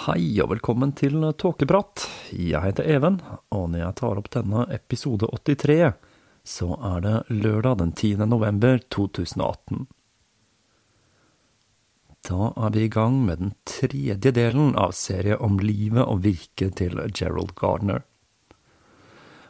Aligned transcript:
Hei 0.00 0.38
og 0.40 0.48
velkommen 0.48 0.94
til 0.96 1.18
Tåkeprat. 1.36 2.06
Jeg 2.32 2.62
heter 2.64 2.86
Even, 2.88 3.18
og 3.52 3.66
når 3.68 3.82
jeg 3.82 3.96
tar 3.98 4.20
opp 4.20 4.30
denne 4.32 4.62
episode 4.72 5.28
83, 5.28 5.90
så 6.40 6.68
er 6.88 7.02
det 7.04 7.16
lørdag 7.42 7.82
den 7.82 7.92
10. 7.92 8.22
november 8.30 8.80
2018. 8.96 9.82
Da 12.30 12.48
er 12.48 12.72
vi 12.78 12.86
i 12.86 12.94
gang 12.96 13.20
med 13.26 13.42
den 13.42 13.52
tredje 13.68 14.32
delen 14.40 14.72
av 14.72 14.96
serien 14.96 15.36
om 15.36 15.60
livet 15.60 16.06
og 16.06 16.24
virket 16.24 16.80
til 16.80 16.96
Gerald 17.12 17.52
Gardner. 17.60 18.00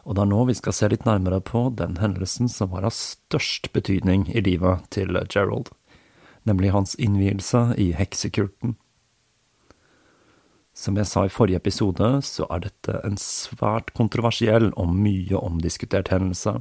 Og 0.03 0.19
det 0.19 0.27
er 0.27 0.33
nå 0.35 0.43
vi 0.51 0.59
skal 0.59 0.75
se 0.75 0.91
litt 0.91 1.07
nærmere 1.07 1.39
på 1.39 1.69
den 1.79 2.01
hendelsen 2.03 2.51
som 2.51 2.75
var 2.75 2.91
av 2.91 2.99
størst 2.99 3.71
betydning 3.71 4.27
i 4.35 4.43
livet 4.51 4.91
til 4.91 5.15
Gerald, 5.31 5.71
nemlig 6.43 6.75
hans 6.75 6.99
innvielse 6.99 7.69
i 7.79 7.93
heksekulten. 7.95 8.81
Som 10.81 10.97
jeg 10.97 11.11
sa 11.11 11.27
i 11.27 11.33
forrige 11.33 11.59
episode, 11.61 12.07
så 12.25 12.47
er 12.49 12.63
dette 12.65 13.01
en 13.05 13.19
svært 13.21 13.91
kontroversiell 13.97 14.71
og 14.81 14.95
mye 14.97 15.37
omdiskutert 15.37 16.09
hendelse. 16.09 16.55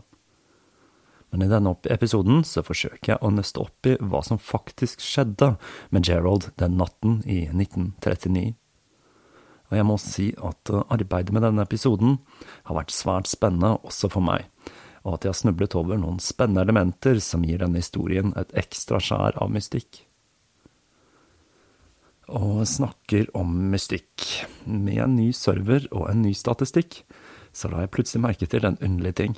Men 1.31 1.45
i 1.45 1.47
denne 1.47 1.71
episoden 1.93 2.41
så 2.47 2.63
forsøker 2.65 3.13
jeg 3.13 3.21
å 3.23 3.31
nøste 3.31 3.61
opp 3.63 3.87
i 3.87 3.93
hva 4.01 4.19
som 4.25 4.41
faktisk 4.41 4.99
skjedde 5.05 5.53
med 5.95 6.09
Gerald 6.09 6.49
den 6.59 6.75
natten 6.81 7.21
i 7.23 7.45
1939. 7.47 8.57
Og 9.69 9.77
jeg 9.77 9.87
må 9.87 9.95
si 10.01 10.27
at 10.41 10.73
arbeidet 10.81 11.31
med 11.31 11.45
denne 11.45 11.63
episoden 11.63 12.17
har 12.67 12.79
vært 12.81 12.91
svært 12.91 13.29
spennende 13.31 13.77
også 13.87 14.11
for 14.11 14.25
meg, 14.25 14.49
og 15.05 15.15
at 15.15 15.23
jeg 15.23 15.35
har 15.35 15.41
snublet 15.45 15.79
over 15.79 16.01
noen 16.01 16.19
spennende 16.19 16.65
elementer 16.67 17.23
som 17.23 17.47
gir 17.47 17.63
denne 17.63 17.79
historien 17.79 18.35
et 18.35 18.51
ekstra 18.65 18.99
skjær 18.99 19.39
av 19.39 19.53
mystikk 19.53 20.08
og 22.29 22.65
snakker 22.69 23.29
om 23.37 23.51
mystikk. 23.71 24.25
Med 24.65 25.01
en 25.03 25.15
ny 25.17 25.29
server 25.35 25.87
og 25.91 26.09
en 26.11 26.21
ny 26.25 26.33
statistikk, 26.37 27.01
så 27.53 27.71
la 27.71 27.83
jeg 27.83 27.93
plutselig 27.95 28.23
merke 28.23 28.49
til 28.49 28.67
en 28.67 28.77
underlig 28.77 29.15
ting. 29.19 29.35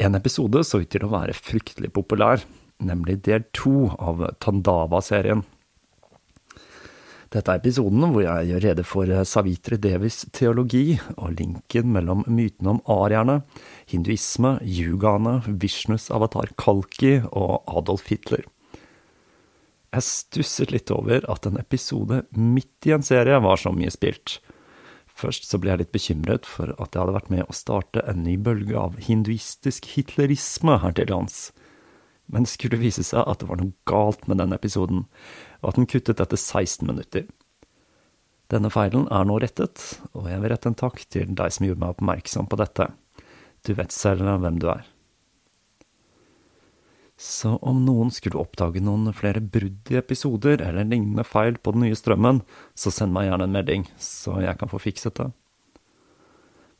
En 0.00 0.16
episode 0.16 0.64
så 0.64 0.82
ut 0.82 0.90
til 0.90 1.04
å 1.06 1.12
være 1.12 1.36
fryktelig 1.36 1.92
populær, 1.94 2.42
nemlig 2.80 3.20
del 3.26 3.44
to 3.56 3.90
av 4.00 4.24
Tandava-serien. 4.40 5.44
Dette 7.30 7.52
er 7.52 7.60
episoden 7.60 8.08
hvor 8.10 8.24
jeg 8.24 8.48
gjør 8.48 8.64
rede 8.64 8.84
for 8.86 9.10
Savitri 9.28 9.76
Devis 9.78 10.24
teologi 10.34 10.96
og 11.14 11.36
linken 11.38 11.92
mellom 11.94 12.24
mytene 12.26 12.72
om 12.72 12.80
arierne, 12.90 13.36
hinduisme, 13.92 14.56
yugaene, 14.66 15.36
Vishnus 15.46 16.08
avatar 16.10 16.50
Kalki 16.58 17.20
og 17.30 17.60
Adolf 17.70 18.10
Hitler. 18.10 18.42
Jeg 19.90 20.06
stusset 20.06 20.70
litt 20.70 20.90
over 20.94 21.24
at 21.32 21.46
en 21.48 21.58
episode 21.58 22.22
midt 22.36 22.86
i 22.86 22.94
en 22.94 23.02
serie 23.02 23.40
var 23.42 23.58
så 23.58 23.72
mye 23.74 23.90
spilt. 23.90 24.38
Først 25.10 25.48
så 25.48 25.58
ble 25.60 25.72
jeg 25.72 25.82
litt 25.82 25.94
bekymret 25.94 26.46
for 26.48 26.70
at 26.76 26.94
jeg 26.94 27.02
hadde 27.02 27.16
vært 27.16 27.32
med 27.32 27.48
å 27.48 27.56
starte 27.56 28.04
en 28.08 28.22
ny 28.24 28.36
bølge 28.40 28.78
av 28.78 29.00
hinduistisk 29.02 29.90
hitlerisme 29.96 30.78
her 30.84 30.94
til 30.96 31.10
lands. 31.10 31.50
Men 32.30 32.46
det 32.46 32.52
skulle 32.52 32.78
vise 32.80 33.02
seg 33.04 33.26
at 33.26 33.42
det 33.42 33.50
var 33.50 33.58
noe 33.60 33.74
galt 33.90 34.28
med 34.30 34.38
den 34.38 34.54
episoden, 34.54 35.04
og 35.60 35.72
at 35.72 35.80
den 35.80 35.90
kuttet 35.90 36.22
etter 36.22 36.38
16 36.38 36.86
minutter. 36.86 37.26
Denne 38.50 38.70
feilen 38.70 39.10
er 39.14 39.26
nå 39.26 39.40
rettet, 39.42 39.82
og 40.14 40.30
jeg 40.30 40.42
vil 40.42 40.54
rette 40.54 40.70
en 40.70 40.78
takk 40.78 41.02
til 41.10 41.34
deg 41.38 41.54
som 41.54 41.66
gjorde 41.66 41.82
meg 41.82 41.96
oppmerksom 41.96 42.48
på 42.50 42.58
dette. 42.62 42.88
Du 43.66 43.74
vet 43.78 43.94
selv 43.94 44.26
hvem 44.26 44.62
du 44.62 44.70
er. 44.70 44.86
Så 47.20 47.58
om 47.60 47.82
noen 47.84 48.08
skulle 48.08 48.40
oppdage 48.40 48.80
noen 48.80 49.10
flere 49.12 49.42
brudd 49.44 49.90
i 49.92 49.98
episoder 50.00 50.62
eller 50.64 50.86
lignende 50.88 51.20
feil 51.28 51.58
på 51.60 51.74
den 51.74 51.84
nye 51.84 51.98
strømmen, 51.98 52.40
så 52.72 52.88
send 52.94 53.12
meg 53.12 53.26
gjerne 53.28 53.44
en 53.44 53.52
melding, 53.58 53.84
så 54.00 54.38
jeg 54.40 54.56
kan 54.56 54.70
få 54.72 54.80
fikset 54.80 55.18
det. 55.20 55.26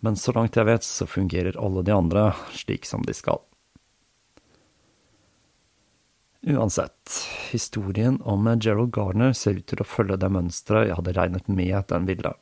Men 0.01 0.17
så 0.17 0.33
langt 0.33 0.57
jeg 0.57 0.65
vet, 0.65 0.87
så 0.87 1.05
fungerer 1.05 1.59
alle 1.61 1.85
de 1.85 1.93
andre 1.93 2.31
slik 2.57 2.89
som 2.89 3.05
de 3.05 3.13
skal. 3.13 3.43
Uansett, 6.49 7.19
historien 7.51 8.17
om 8.25 8.49
Gerald 8.65 8.95
Garner 8.97 9.35
ser 9.37 9.59
ut 9.61 9.67
til 9.69 9.83
å 9.85 9.89
følge 9.89 10.17
det 10.23 10.31
mønsteret 10.33 10.89
jeg 10.89 10.97
hadde 10.97 11.15
regnet 11.19 11.53
med 11.53 11.75
at 11.77 11.93
den 11.93 12.09
ville. 12.09 12.33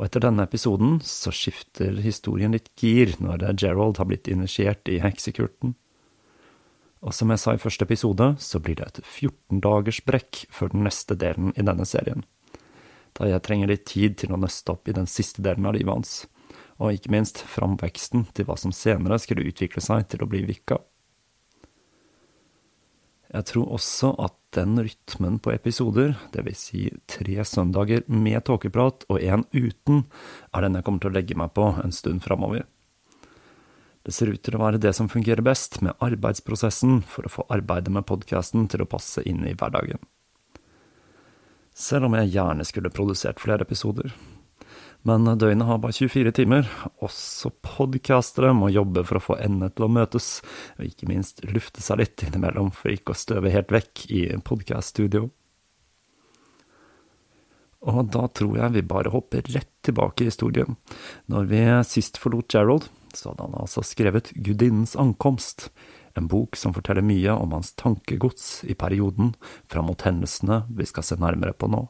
Og 0.00 0.08
etter 0.08 0.24
denne 0.24 0.48
episoden 0.50 0.98
så 1.06 1.30
skifter 1.30 1.94
historien 2.02 2.58
litt 2.58 2.72
gir 2.74 3.14
når 3.22 3.52
Gerald 3.54 4.02
har 4.02 4.10
blitt 4.10 4.26
initiert 4.26 4.90
i 4.90 4.98
heksekulten. 5.04 5.76
Og 7.02 7.14
som 7.14 7.32
jeg 7.32 7.42
sa 7.42 7.54
i 7.56 7.60
første 7.60 7.82
episode, 7.82 8.28
så 8.38 8.60
blir 8.62 8.78
det 8.78 8.86
et 8.86 9.00
14 9.02 9.58
dagers 9.64 9.98
brekk 10.06 10.44
før 10.54 10.70
den 10.70 10.86
neste 10.86 11.16
delen 11.18 11.50
i 11.58 11.64
denne 11.66 11.86
serien. 11.88 12.22
Da 13.18 13.26
jeg 13.28 13.42
trenger 13.44 13.72
litt 13.72 13.84
tid 13.90 14.14
til 14.20 14.32
å 14.32 14.38
nøste 14.40 14.72
opp 14.72 14.88
i 14.88 14.94
den 14.96 15.10
siste 15.10 15.42
delen 15.44 15.66
av 15.66 15.74
livet 15.76 15.92
hans, 15.92 16.14
og 16.78 16.94
ikke 16.94 17.12
minst 17.12 17.42
framveksten 17.50 18.28
til 18.34 18.46
hva 18.46 18.56
som 18.58 18.74
senere 18.74 19.18
skulle 19.20 19.44
utvikle 19.50 19.82
seg 19.82 20.06
til 20.12 20.22
å 20.22 20.30
bli 20.30 20.44
Vikka. 20.46 20.78
Jeg 23.32 23.48
tror 23.48 23.70
også 23.72 24.12
at 24.20 24.36
den 24.52 24.76
rytmen 24.76 25.38
på 25.40 25.54
episoder, 25.54 26.14
vil 26.36 26.56
si 26.56 26.90
tre 27.08 27.44
søndager 27.48 28.04
med 28.12 28.44
tåkeprat 28.44 29.06
og 29.08 29.24
én 29.24 29.46
uten, 29.56 30.04
er 30.52 30.66
den 30.66 30.76
jeg 30.76 30.84
kommer 30.84 31.02
til 31.02 31.12
å 31.12 31.16
legge 31.16 31.38
meg 31.40 31.54
på 31.56 31.70
en 31.80 31.94
stund 31.96 32.20
framover. 32.24 32.66
Det 34.02 34.14
ser 34.14 34.32
ut 34.32 34.42
til 34.42 34.56
å 34.58 34.62
være 34.64 34.80
det 34.82 34.94
som 34.98 35.10
fungerer 35.10 35.44
best 35.46 35.80
med 35.84 35.94
arbeidsprosessen 36.02 37.02
for 37.06 37.26
å 37.26 37.32
få 37.32 37.46
arbeidet 37.54 37.92
med 37.94 38.06
podkasten 38.08 38.66
til 38.70 38.82
å 38.82 38.90
passe 38.90 39.22
inn 39.28 39.44
i 39.46 39.54
hverdagen. 39.54 40.02
Selv 41.72 42.08
om 42.08 42.16
jeg 42.18 42.34
gjerne 42.34 42.66
skulle 42.68 42.92
produsert 42.92 43.40
flere 43.40 43.64
episoder. 43.64 44.12
Men 45.02 45.26
døgnet 45.26 45.66
har 45.66 45.80
bare 45.82 45.94
24 45.96 46.30
timer, 46.36 46.68
også 47.02 47.50
podkastere 47.64 48.52
må 48.54 48.68
jobbe 48.70 49.02
for 49.06 49.18
å 49.18 49.24
få 49.24 49.38
endene 49.42 49.72
til 49.74 49.88
å 49.88 49.90
møtes, 49.90 50.28
og 50.78 50.86
ikke 50.86 51.08
minst 51.10 51.42
lufte 51.50 51.82
seg 51.82 52.02
litt 52.02 52.22
innimellom 52.26 52.70
for 52.76 52.94
ikke 52.94 53.14
å 53.14 53.18
støve 53.18 53.50
helt 53.54 53.74
vekk 53.74 54.04
i 54.14 54.22
podkaststudio. 54.46 55.26
Og 57.82 58.04
da 58.14 58.28
tror 58.30 58.58
jeg 58.60 58.74
vi 58.76 58.84
bare 58.86 59.10
hopper 59.10 59.46
rett 59.54 59.70
tilbake 59.82 60.22
i 60.22 60.30
historien. 60.30 60.76
Når 61.26 61.48
vi 61.50 61.62
sist 61.88 62.20
forlot 62.22 62.52
Gerald, 62.54 62.86
så 63.14 63.32
hadde 63.32 63.48
han 63.48 63.58
altså 63.58 63.82
skrevet 63.86 64.30
Gudinnens 64.34 64.94
ankomst, 64.96 65.70
en 66.14 66.28
bok 66.28 66.56
som 66.60 66.74
forteller 66.76 67.04
mye 67.04 67.32
om 67.32 67.54
hans 67.56 67.72
tankegods 67.80 68.62
i 68.68 68.76
perioden 68.76 69.32
fram 69.72 69.88
mot 69.88 70.04
hendelsene 70.04 70.62
vi 70.68 70.88
skal 70.88 71.08
se 71.08 71.16
nærmere 71.20 71.56
på 71.56 71.72
nå. 71.72 71.86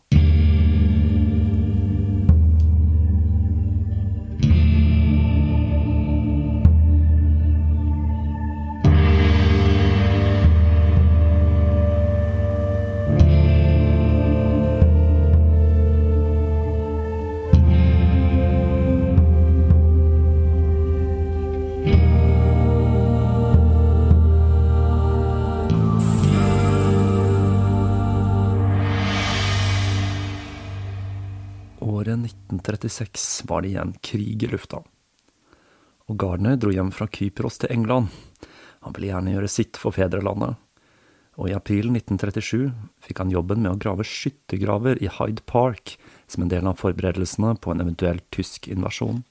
1936 32.53 33.45
var 33.49 33.63
det 33.63 33.73
igjen 33.73 33.95
krig 34.05 34.45
i 34.45 34.51
lufta. 34.53 34.83
Og 36.11 36.19
Gardner 36.21 36.59
dro 36.61 36.73
hjem 36.75 36.93
fra 36.93 37.09
Kypros 37.09 37.57
til 37.63 37.73
England. 37.73 38.13
Han 38.85 38.93
ville 38.93 39.09
gjerne 39.09 39.33
gjøre 39.33 39.51
sitt 39.51 39.81
for 39.81 39.97
fedrelandet. 39.97 40.59
Og 41.41 41.49
i 41.49 41.57
april 41.57 41.89
1937 41.95 42.69
fikk 43.07 43.23
han 43.23 43.33
jobben 43.33 43.63
med 43.65 43.73
å 43.73 43.81
grave 43.81 44.05
skyttergraver 44.05 45.01
i 45.01 45.09
Hyde 45.09 45.45
Park 45.49 45.97
som 46.29 46.45
en 46.45 46.53
del 46.53 46.69
av 46.69 46.81
forberedelsene 46.83 47.55
på 47.57 47.73
en 47.73 47.85
eventuell 47.85 48.21
tysk 48.35 48.69
invasjon. 48.69 49.23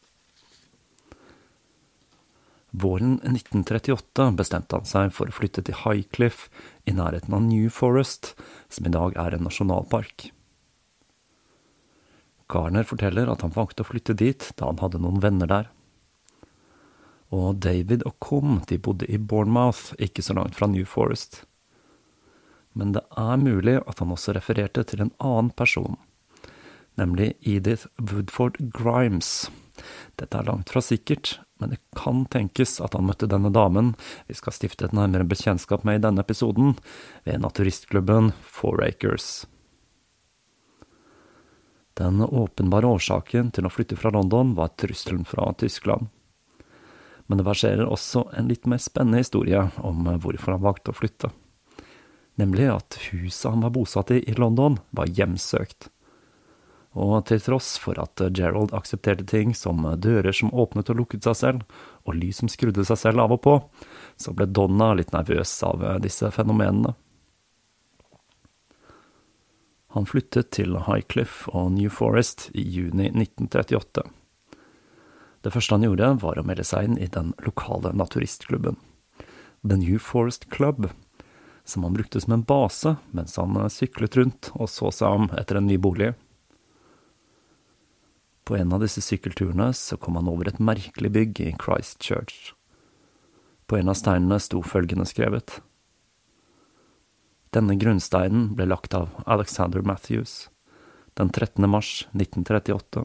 Våren 2.72 3.20
1938 3.28 4.30
bestemte 4.40 4.80
han 4.80 4.88
seg 4.88 5.14
for 5.14 5.30
å 5.30 5.36
flytte 5.36 5.62
til 5.68 5.78
Highcliff 5.84 6.48
i 6.88 6.96
nærheten 6.96 7.36
av 7.36 7.44
New 7.44 7.68
Forest, 7.70 8.32
som 8.72 8.88
i 8.88 8.94
dag 8.96 9.18
er 9.20 9.36
en 9.36 9.44
nasjonalpark. 9.46 10.32
Garner 12.52 12.88
forteller 12.88 13.32
at 13.32 13.46
han 13.46 13.54
valgte 13.56 13.86
å 13.86 13.90
flytte 13.90 14.18
dit 14.18 14.52
da 14.60 14.70
han 14.70 14.82
hadde 14.84 15.02
noen 15.02 15.22
venner 15.24 15.50
der. 15.50 15.70
Og 17.32 17.62
David 17.64 18.04
og 18.08 18.18
Com 18.20 18.60
de 18.68 18.78
bodde 18.78 19.08
i 19.08 19.18
Bournemouth, 19.18 19.94
ikke 20.04 20.24
så 20.26 20.36
langt 20.36 20.58
fra 20.58 20.68
New 20.68 20.86
Forest. 20.86 21.46
Men 22.76 22.92
det 22.96 23.04
er 23.20 23.40
mulig 23.40 23.80
at 23.86 24.00
han 24.04 24.12
også 24.12 24.36
refererte 24.36 24.84
til 24.88 25.04
en 25.04 25.14
annen 25.20 25.52
person, 25.56 25.98
nemlig 27.00 27.34
Edith 27.48 27.88
Woodford 28.00 28.60
Grimes. 28.76 29.50
Dette 30.20 30.38
er 30.38 30.48
langt 30.48 30.72
fra 30.72 30.84
sikkert, 30.84 31.38
men 31.60 31.74
det 31.74 31.80
kan 31.98 32.26
tenkes 32.32 32.80
at 32.84 32.96
han 32.98 33.08
møtte 33.08 33.30
denne 33.32 33.52
damen 33.54 33.94
vi 34.28 34.36
skal 34.38 34.56
stifte 34.56 34.88
et 34.88 34.96
nærmere 34.98 35.28
bekjentskap 35.28 35.86
med 35.88 36.00
i 36.00 36.04
denne 36.04 36.24
episoden, 36.24 36.76
ved 37.24 37.44
naturistklubben 37.44 38.32
Four 38.44 38.84
Acres. 38.86 39.46
Den 42.02 42.24
åpenbare 42.26 42.88
årsaken 42.90 43.52
til 43.54 43.68
å 43.68 43.70
flytte 43.70 43.94
fra 44.00 44.10
London 44.10 44.56
var 44.58 44.72
trusselen 44.74 45.22
fra 45.28 45.52
Tyskland. 45.54 46.08
Men 47.30 47.38
det 47.38 47.46
verserer 47.46 47.86
også 47.86 48.24
en 48.40 48.48
litt 48.50 48.66
mer 48.66 48.82
spennende 48.82 49.22
historie 49.22 49.68
om 49.86 50.10
hvorfor 50.24 50.56
han 50.56 50.64
valgte 50.64 50.90
å 50.90 50.98
flytte. 50.98 51.30
Nemlig 52.42 52.72
at 52.74 52.98
huset 53.12 53.52
han 53.52 53.62
var 53.62 53.76
bosatt 53.76 54.16
i 54.16 54.18
i 54.26 54.34
London, 54.34 54.80
var 54.90 55.14
hjemsøkt. 55.14 55.92
Og 56.98 57.14
til 57.30 57.44
tross 57.46 57.76
for 57.78 58.02
at 58.02 58.26
Gerald 58.34 58.74
aksepterte 58.74 59.28
ting 59.30 59.54
som 59.54 59.86
dører 60.02 60.34
som 60.34 60.50
åpnet 60.50 60.90
og 60.90 61.04
lukket 61.04 61.30
seg 61.30 61.38
selv, 61.38 61.78
og 62.02 62.18
lys 62.18 62.42
som 62.42 62.50
skrudde 62.50 62.88
seg 62.88 62.98
selv 62.98 63.22
av 63.28 63.38
og 63.38 63.44
på, 63.46 63.56
så 64.18 64.34
ble 64.34 64.50
Donna 64.50 64.96
litt 64.98 65.14
nervøs 65.14 65.54
av 65.70 65.86
disse 66.02 66.34
fenomenene. 66.34 66.98
Han 69.92 70.08
flyttet 70.08 70.54
til 70.56 70.78
Highcliff 70.88 71.50
og 71.52 71.74
New 71.76 71.92
Forest 71.92 72.48
i 72.56 72.64
juni 72.64 73.10
1938. 73.10 74.06
Det 75.42 75.52
første 75.52 75.76
han 75.76 75.84
gjorde, 75.84 76.14
var 76.22 76.40
å 76.40 76.46
melde 76.48 76.64
seg 76.68 76.88
inn 76.88 77.00
i 77.02 77.10
den 77.12 77.34
lokale 77.44 77.92
naturistklubben, 77.98 78.78
The 79.68 79.78
New 79.82 80.00
Forest 80.00 80.48
Club, 80.54 80.88
som 81.68 81.84
han 81.84 81.98
brukte 81.98 82.22
som 82.22 82.38
en 82.38 82.46
base 82.48 82.96
mens 83.12 83.36
han 83.36 83.58
syklet 83.70 84.16
rundt 84.18 84.52
og 84.56 84.70
så 84.72 84.94
seg 84.96 85.18
om 85.18 85.28
etter 85.38 85.60
en 85.60 85.68
ny 85.68 85.76
bolig. 85.82 86.14
På 88.48 88.56
en 88.58 88.72
av 88.74 88.82
disse 88.84 89.04
sykkelturene 89.04 89.70
så 89.78 90.00
kom 90.02 90.18
han 90.18 90.30
over 90.32 90.50
et 90.50 90.62
merkelig 90.64 91.12
bygg 91.14 91.44
i 91.44 91.52
Christchurch. 91.60 92.54
På 93.68 93.78
en 93.78 93.92
av 93.92 94.00
steinene 94.00 94.40
sto 94.42 94.64
følgende 94.66 95.06
skrevet. 95.08 95.60
Denne 97.52 97.76
grunnsteinen 97.76 98.54
ble 98.56 98.70
lagt 98.72 98.94
av 98.96 99.10
Alexander 99.26 99.82
Matthews 99.84 100.50
den 101.20 101.30
13. 101.30 101.68
mars 101.68 102.08
1938 102.14 103.04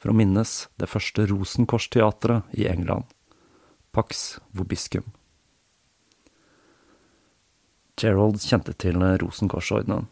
for 0.00 0.12
å 0.12 0.16
minnes 0.16 0.54
det 0.80 0.88
første 0.88 1.26
Rosenkorsteatret 1.28 2.56
i 2.56 2.64
England, 2.70 3.04
Pax 3.92 4.38
Vobiscum. 4.56 5.04
Gerald 8.00 8.40
kjente 8.40 8.72
til 8.80 8.96
Rosenkorsordenen, 9.20 10.08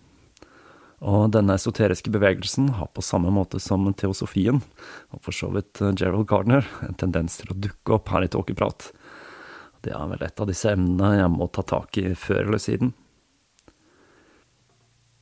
og 1.00 1.32
denne 1.34 1.56
esoteriske 1.56 2.12
bevegelsen 2.12 2.68
har 2.76 2.92
på 2.92 3.02
samme 3.02 3.32
måte 3.32 3.58
som 3.64 3.88
teosofien, 3.96 4.60
og 5.08 5.24
for 5.24 5.34
så 5.34 5.48
vidt 5.56 5.80
Gerald 5.96 6.28
Gardner, 6.28 6.68
en 6.84 7.00
tendens 7.00 7.40
til 7.40 7.48
å 7.48 7.56
dukke 7.58 7.96
opp 7.96 8.12
her 8.12 8.28
i 8.28 8.30
tåkeprat. 8.30 8.92
Det 9.82 9.96
er 9.96 10.12
vel 10.12 10.28
et 10.28 10.44
av 10.44 10.52
disse 10.52 10.76
emnene 10.76 11.16
jeg 11.16 11.32
må 11.32 11.48
ta 11.48 11.64
tak 11.66 11.96
i 11.98 12.12
før 12.12 12.44
eller 12.44 12.62
siden. 12.62 12.92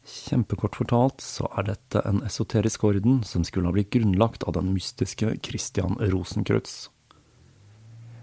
Kjempekort 0.07 0.77
fortalt 0.77 1.21
så 1.21 1.49
er 1.61 1.69
dette 1.69 2.01
en 2.09 2.23
esoterisk 2.25 2.85
orden 2.89 3.21
som 3.27 3.45
skulle 3.45 3.69
ha 3.69 3.75
blitt 3.77 3.93
grunnlagt 3.93 4.47
av 4.49 4.57
den 4.57 4.73
mystiske 4.73 5.35
Christian 5.45 5.99
Rosenkreutz. 6.01 6.89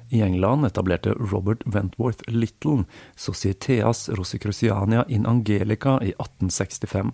I 0.10 0.22
England 0.22 0.66
etablerte 0.66 1.14
Robert 1.20 1.64
Wentworth 1.66 2.24
Little 2.28 2.86
Societeas 3.16 4.10
Rosicruciania 4.10 5.06
in 5.08 5.26
Angelica 5.26 6.00
i 6.02 6.14
1865, 6.18 7.12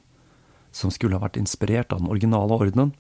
som 0.72 0.92
skulle 0.92 1.18
ha 1.18 1.26
vært 1.26 1.42
inspirert 1.42 1.94
av 1.94 2.04
den 2.04 2.12
originale 2.14 2.54
ordenen, 2.54 2.94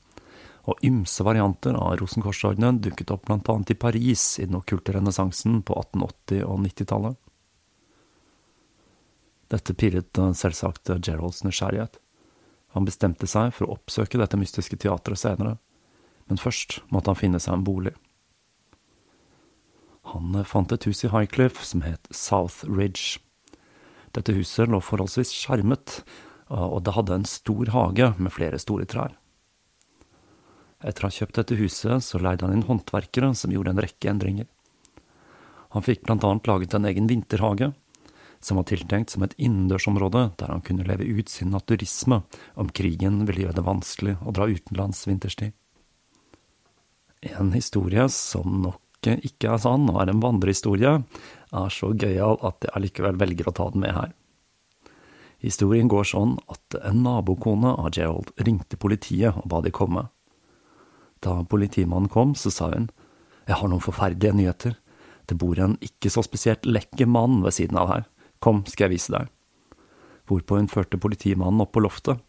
og 0.63 0.79
ymse 0.83 1.23
varianter 1.23 1.75
av 1.75 1.97
Rosenkorsordenen 1.99 2.81
dukket 2.81 3.11
opp 3.11 3.29
annet 3.29 3.71
i 3.71 3.77
Paris 3.77 4.39
i 4.39 4.47
den 4.47 4.57
okkulte 4.57 4.95
renessansen 4.95 5.61
på 5.61 5.75
1880- 5.75 6.43
og 6.47 6.59
90-tallet. 6.65 7.22
Dette 9.53 9.75
pirret 9.77 10.17
selvsagt 10.39 10.89
Geralds 11.05 11.43
nysgjerrighet. 11.45 11.99
Han 12.73 12.87
bestemte 12.87 13.29
seg 13.29 13.51
for 13.53 13.67
å 13.67 13.75
oppsøke 13.77 14.17
dette 14.17 14.39
mystiske 14.39 14.79
teatret 14.81 15.21
senere, 15.21 15.59
men 16.25 16.41
først 16.41 16.79
måtte 16.89 17.13
han 17.13 17.19
finne 17.19 17.41
seg 17.43 17.59
en 17.59 17.65
bolig. 17.67 17.93
Han 20.09 20.39
fant 20.49 20.73
et 20.73 20.87
hus 20.89 21.03
i 21.05 21.11
Highcliff 21.13 21.61
som 21.63 21.83
het 21.85 22.09
South 22.09 22.65
Ridge. 22.65 23.21
Dette 24.13 24.33
huset 24.35 24.69
lå 24.69 24.81
forholdsvis 24.81 25.31
skjermet, 25.35 26.01
og 26.49 26.81
det 26.85 26.95
hadde 26.97 27.19
en 27.19 27.29
stor 27.29 27.69
hage 27.75 28.09
med 28.17 28.33
flere 28.33 28.59
store 28.61 28.89
trær. 28.89 29.13
Etter 30.83 31.05
å 31.05 31.11
ha 31.11 31.15
kjøpt 31.15 31.37
dette 31.39 31.57
huset, 31.61 32.03
så 32.03 32.19
leide 32.19 32.43
han 32.43 32.57
inn 32.57 32.65
håndverkere 32.67 33.31
som 33.37 33.53
gjorde 33.53 33.71
en 33.71 33.85
rekke 33.85 34.09
endringer. 34.11 34.49
Han 35.77 35.85
fikk 35.85 36.03
blant 36.03 36.25
annet 36.27 36.49
laget 36.49 36.75
en 36.75 36.89
egen 36.89 37.07
vinterhage, 37.09 37.71
som 38.43 38.59
var 38.59 38.67
tiltenkt 38.69 39.13
som 39.13 39.23
et 39.25 39.35
innendørsområde 39.39 40.25
der 40.39 40.51
han 40.51 40.63
kunne 40.65 40.85
leve 40.87 41.07
ut 41.07 41.31
sin 41.31 41.53
naturisme 41.53 42.21
om 42.59 42.71
krigen 42.75 43.23
ville 43.27 43.45
gjøre 43.47 43.59
det 43.59 43.67
vanskelig 43.67 44.17
å 44.21 44.33
dra 44.35 44.49
utenlands 44.51 45.05
vinterstid. 45.07 45.53
En 47.23 47.53
historie 47.55 48.09
som 48.11 48.59
nok 48.65 48.79
ikke 49.03 49.51
er 49.51 49.61
sann 49.63 49.87
og 49.91 50.01
er 50.01 50.11
en 50.11 50.21
vandrehistorie, 50.23 50.97
er 51.53 51.71
så 51.71 51.91
gøyal 51.91 52.37
at 52.43 52.63
jeg 52.63 52.75
allikevel 52.75 53.19
velger 53.19 53.49
å 53.49 53.55
ta 53.55 53.69
den 53.71 53.83
med 53.83 53.95
her. 53.95 54.11
Historien 55.43 55.89
går 55.91 56.07
sånn 56.07 56.37
at 56.51 56.77
en 56.87 57.01
nabokone 57.03 57.73
av 57.75 57.91
Gerald 57.95 58.31
ringte 58.47 58.79
politiet 58.79 59.35
og 59.35 59.49
ba 59.51 59.59
de 59.63 59.73
komme. 59.75 60.05
Da 61.23 61.41
politimannen 61.47 62.11
kom, 62.11 62.31
så 62.35 62.51
sa 62.51 62.71
hun, 62.71 62.87
jeg 63.47 63.59
har 63.59 63.67
noen 63.67 63.83
forferdelige 63.83 64.37
nyheter, 64.39 64.77
det 65.27 65.35
bor 65.39 65.59
en 65.59 65.75
ikke 65.83 66.11
så 66.11 66.23
spesielt 66.23 66.67
lekker 66.67 67.07
mann 67.07 67.41
ved 67.43 67.55
siden 67.55 67.79
av 67.79 67.91
her. 67.91 68.07
Kom, 68.43 68.65
skal 68.67 68.89
jeg 68.89 68.97
vise 68.97 69.13
deg. 69.13 69.31
Hvorpå 70.27 70.59
hun 70.59 70.67
førte 70.71 70.99
politimannen 70.99 71.63
opp 71.63 71.73
på 71.75 71.83
loftet, 71.83 72.19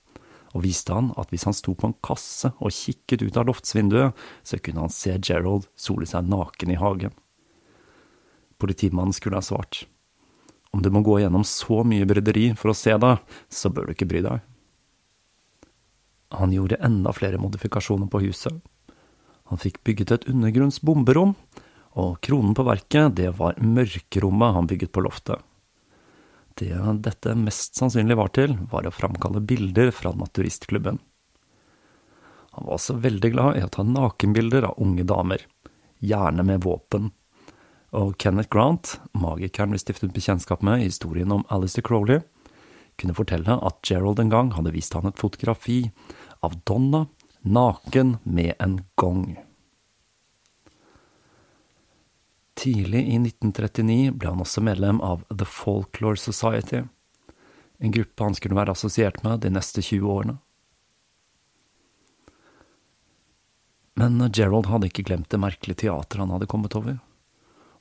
og 0.55 0.63
viste 0.63 0.95
han 0.95 1.11
at 1.19 1.33
hvis 1.35 1.47
han 1.49 1.57
sto 1.57 1.75
på 1.75 1.91
en 1.91 1.97
kasse 2.07 2.53
og 2.63 2.75
kikket 2.75 3.25
ut 3.27 3.39
av 3.41 3.49
loftsvinduet, 3.49 4.15
så 4.47 4.61
kunne 4.63 4.87
han 4.87 4.95
se 4.95 5.17
Gerald 5.19 5.67
sole 5.75 6.07
seg 6.07 6.31
naken 6.31 6.71
i 6.71 6.79
hagen. 6.79 7.15
Politimannen 8.63 9.15
skulle 9.17 9.41
ha 9.41 9.45
svart. 9.45 9.85
Om 10.75 10.83
du 10.83 10.91
må 10.95 11.03
gå 11.07 11.21
gjennom 11.23 11.45
så 11.47 11.83
mye 11.87 12.07
bryderi 12.07 12.49
for 12.59 12.71
å 12.71 12.79
se 12.79 12.95
det, 12.99 13.17
så 13.51 13.71
bør 13.71 13.89
du 13.89 13.95
ikke 13.95 14.09
bry 14.11 14.23
deg. 14.27 14.45
Han 16.35 16.55
gjorde 16.55 16.81
enda 16.83 17.13
flere 17.15 17.39
modifikasjoner 17.39 18.11
på 18.11 18.23
huset. 18.25 18.55
Han 19.51 19.61
fikk 19.61 19.83
bygget 19.87 20.15
et 20.15 20.29
undergrunns 20.31 20.81
bomberom, 20.83 21.35
og 21.95 22.19
kronen 22.27 22.57
på 22.59 22.67
verket, 22.67 23.15
det 23.19 23.37
var 23.39 23.59
mørkerommet 23.63 24.57
han 24.57 24.71
bygget 24.71 24.91
på 24.95 25.05
loftet. 25.05 25.43
Det 26.55 26.71
dette 27.03 27.35
mest 27.35 27.75
sannsynlig 27.75 28.17
var 28.19 28.31
til, 28.37 28.55
var 28.71 28.87
å 28.87 28.95
framkalle 28.95 29.43
bilder 29.43 29.91
fra 29.91 30.13
naturistklubben. 30.15 31.01
Han 32.55 32.69
var 32.69 32.77
også 32.77 32.95
veldig 33.03 33.31
glad 33.35 33.59
i 33.59 33.65
å 33.67 33.71
ta 33.75 33.83
nakenbilder 33.83 34.69
av 34.69 34.79
unge 34.79 35.03
damer, 35.11 35.43
gjerne 35.99 36.45
med 36.47 36.63
våpen. 36.63 37.11
Og 37.95 38.15
Kenneth 38.23 38.51
Grant, 38.51 38.97
magikeren 39.19 39.75
vi 39.75 39.81
stiftet 39.83 40.15
bekjentskap 40.15 40.63
med 40.63 40.83
i 40.83 40.87
historien 40.87 41.35
om 41.35 41.43
Alistair 41.51 41.87
Crowley, 41.87 42.23
kunne 42.99 43.17
fortelle 43.19 43.59
at 43.59 43.83
Gerald 43.87 44.23
en 44.23 44.31
gang 44.31 44.53
hadde 44.55 44.75
vist 44.75 44.95
han 44.95 45.11
et 45.11 45.19
fotografi 45.19 45.81
av 46.47 46.55
Donna 46.63 47.09
naken 47.43 48.19
med 48.23 48.55
en 48.63 48.79
gong. 48.95 49.35
Tidlig 52.55 53.03
i 53.11 53.17
1939 53.19 54.13
ble 54.15 54.31
han 54.31 54.43
også 54.43 54.63
medlem 54.63 55.01
av 55.03 55.25
The 55.31 55.47
Folklore 55.49 56.21
Society, 56.21 56.85
en 57.79 57.93
gruppe 57.93 58.25
han 58.25 58.37
skulle 58.39 58.57
være 58.57 58.75
assosiert 58.77 59.23
med 59.27 59.43
de 59.43 59.51
neste 59.53 59.83
20 59.83 60.11
årene. 60.11 60.37
Men 63.99 64.23
Gerald 64.35 64.67
hadde 64.71 64.89
ikke 64.91 65.05
glemt 65.07 65.31
det 65.31 65.39
merkelige 65.43 65.85
teateret 65.85 66.23
han 66.25 66.33
hadde 66.35 66.51
kommet 66.51 66.75
over, 66.79 66.99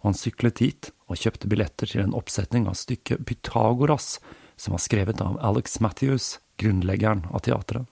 og 0.01 0.09
han 0.09 0.17
syklet 0.17 0.61
hit 0.61 0.91
og 1.07 1.21
kjøpte 1.21 1.49
billetter 1.49 1.89
til 1.89 2.03
en 2.03 2.17
oppsetning 2.17 2.67
av 2.69 2.77
stykket 2.77 3.25
Pythagoras, 3.29 4.17
som 4.57 4.75
var 4.75 4.83
skrevet 4.83 5.21
av 5.21 5.39
Alex 5.41 5.79
Matthews, 5.81 6.37
grunnleggeren 6.61 7.25
av 7.33 7.45
teatret. 7.45 7.87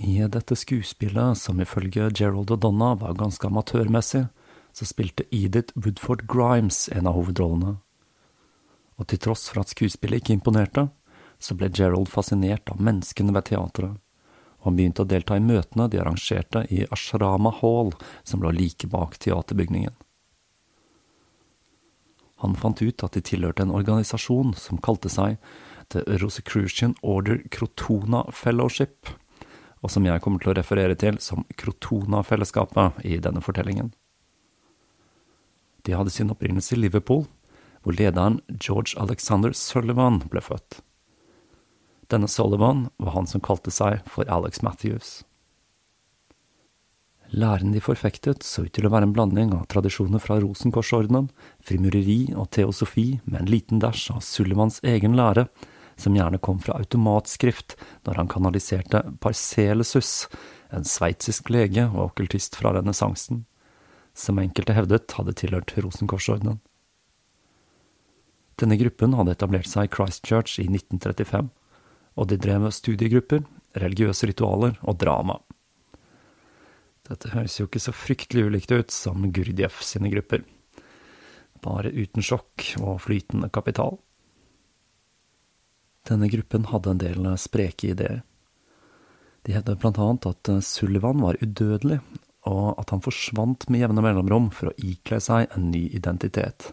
I 0.00 0.22
dette 0.24 0.56
skuespillet, 0.56 1.36
som 1.36 1.60
ifølge 1.60 2.08
Gerald 2.16 2.52
og 2.54 2.62
Donna 2.64 2.94
var 2.96 3.18
ganske 3.20 3.48
amatørmessig, 3.48 4.24
så 4.72 4.88
spilte 4.88 5.26
Edith 5.30 5.76
Woodford 5.76 6.26
Grimes 6.26 6.88
en 6.92 7.06
av 7.06 7.16
hovedrollene. 7.18 7.76
Og 9.00 9.08
til 9.08 9.20
tross 9.20 9.48
for 9.50 9.62
at 9.62 9.72
skuespillet 9.72 10.22
ikke 10.22 10.36
imponerte, 10.36 10.88
så 11.42 11.56
ble 11.58 11.70
Gerald 11.74 12.08
fascinert 12.12 12.70
av 12.70 12.80
menneskene 12.80 13.34
ved 13.34 13.48
teatret, 13.50 13.98
og 14.62 14.68
han 14.68 14.78
begynte 14.78 15.02
å 15.02 15.10
delta 15.10 15.36
i 15.36 15.42
møtene 15.42 15.88
de 15.90 15.98
arrangerte 15.98 16.64
i 16.70 16.84
Ashrama 16.94 17.50
Hall, 17.58 17.90
som 18.22 18.44
lå 18.44 18.52
like 18.54 18.86
bak 18.86 19.18
teaterbygningen. 19.18 19.94
Han 22.42 22.54
fant 22.58 22.82
ut 22.82 23.02
at 23.06 23.14
de 23.14 23.22
tilhørte 23.22 23.62
en 23.62 23.74
organisasjon 23.74 24.54
som 24.58 24.80
kalte 24.82 25.10
seg 25.12 25.36
The 25.94 26.02
Rosicrucian 26.18 26.94
Order 27.02 27.42
Crotona 27.54 28.24
Fellowship, 28.34 29.10
og 29.82 29.90
som 29.90 30.06
jeg 30.06 30.22
kommer 30.22 30.42
til 30.42 30.52
å 30.52 30.56
referere 30.58 30.96
til 30.98 31.18
som 31.22 31.44
Crotona-fellesskapet 31.58 33.02
i 33.06 33.18
denne 33.22 33.42
fortellingen. 33.42 33.90
De 35.82 35.94
hadde 35.96 36.10
sin 36.14 36.30
opprinnelse 36.30 36.76
i 36.76 36.78
Liverpool, 36.78 37.26
hvor 37.82 37.96
lederen 37.98 38.40
George 38.60 38.94
Alexander 39.00 39.52
Sullivan 39.56 40.20
ble 40.30 40.42
født. 40.44 40.80
Denne 42.12 42.28
Sullivan 42.28 42.88
var 43.02 43.16
han 43.16 43.26
som 43.26 43.42
kalte 43.42 43.72
seg 43.74 44.02
for 44.06 44.28
Alex 44.30 44.62
Matthews. 44.62 45.22
Læren 47.32 47.72
de 47.72 47.80
forfektet 47.80 48.44
så 48.44 48.66
ut 48.66 48.74
til 48.76 48.84
å 48.84 48.90
være 48.92 49.08
en 49.08 49.14
blanding 49.16 49.54
av 49.56 49.64
tradisjoner 49.72 50.20
fra 50.20 50.36
Rosenkorsordenen, 50.42 51.30
frimureri 51.64 52.34
og 52.36 52.50
teosofi 52.52 53.22
med 53.24 53.40
en 53.40 53.52
liten 53.54 53.80
dæsj 53.80 54.10
av 54.18 54.20
Sullivans 54.26 54.82
egen 54.84 55.16
lære, 55.16 55.46
som 55.96 56.16
gjerne 56.16 56.40
kom 56.44 56.60
fra 56.60 56.76
automatskrift 56.76 57.78
når 58.04 58.20
han 58.20 58.28
kanaliserte 58.28 59.00
Parcelesus, 59.24 60.28
en 60.72 60.84
sveitsisk 60.88 61.48
lege 61.52 61.86
og 61.88 62.10
okkultist 62.10 62.56
fra 62.60 62.74
renessansen 62.76 63.46
som 64.14 64.40
enkelte 64.40 64.74
hevdet 64.76 65.14
hadde 65.16 65.34
tilhørt 65.38 65.72
Rosenkorsordenen. 65.76 66.60
Denne 68.60 68.76
gruppen 68.78 69.16
hadde 69.16 69.34
etablert 69.34 69.68
seg 69.70 69.88
i 69.88 69.92
Christchurch 69.92 70.58
i 70.60 70.68
1935, 70.68 71.48
og 72.20 72.28
de 72.28 72.38
drev 72.38 72.68
studiegrupper, 72.70 73.42
religiøse 73.80 74.28
ritualer 74.28 74.76
og 74.84 74.98
drama. 75.00 75.38
Dette 77.08 77.32
høres 77.32 77.56
jo 77.58 77.66
ikke 77.66 77.82
så 77.82 77.94
fryktelig 77.96 78.44
ulikt 78.46 78.72
ut 78.72 78.92
som 78.94 79.24
Gurdjieff 79.34 79.80
sine 79.82 80.12
grupper, 80.12 80.44
bare 81.64 81.90
uten 81.94 82.24
sjokk 82.24 82.74
og 82.82 83.00
flytende 83.06 83.48
kapital. 83.54 83.96
Denne 86.08 86.28
gruppen 86.30 86.68
hadde 86.70 86.92
en 86.92 87.00
del 87.00 87.26
spreke 87.38 87.92
ideer. 87.94 88.22
De 89.46 89.54
hevdet 89.54 89.80
blant 89.82 89.98
annet 89.98 90.28
at 90.28 90.50
Sullivan 90.66 91.22
var 91.22 91.38
udødelig, 91.42 92.00
og 92.48 92.78
at 92.80 92.90
han 92.90 93.02
forsvant 93.04 93.68
med 93.70 93.84
jevne 93.84 94.02
mellomrom 94.04 94.50
for 94.54 94.70
å 94.70 94.78
ikle 94.82 95.20
seg 95.22 95.52
en 95.54 95.70
ny 95.70 95.84
identitet. 95.94 96.72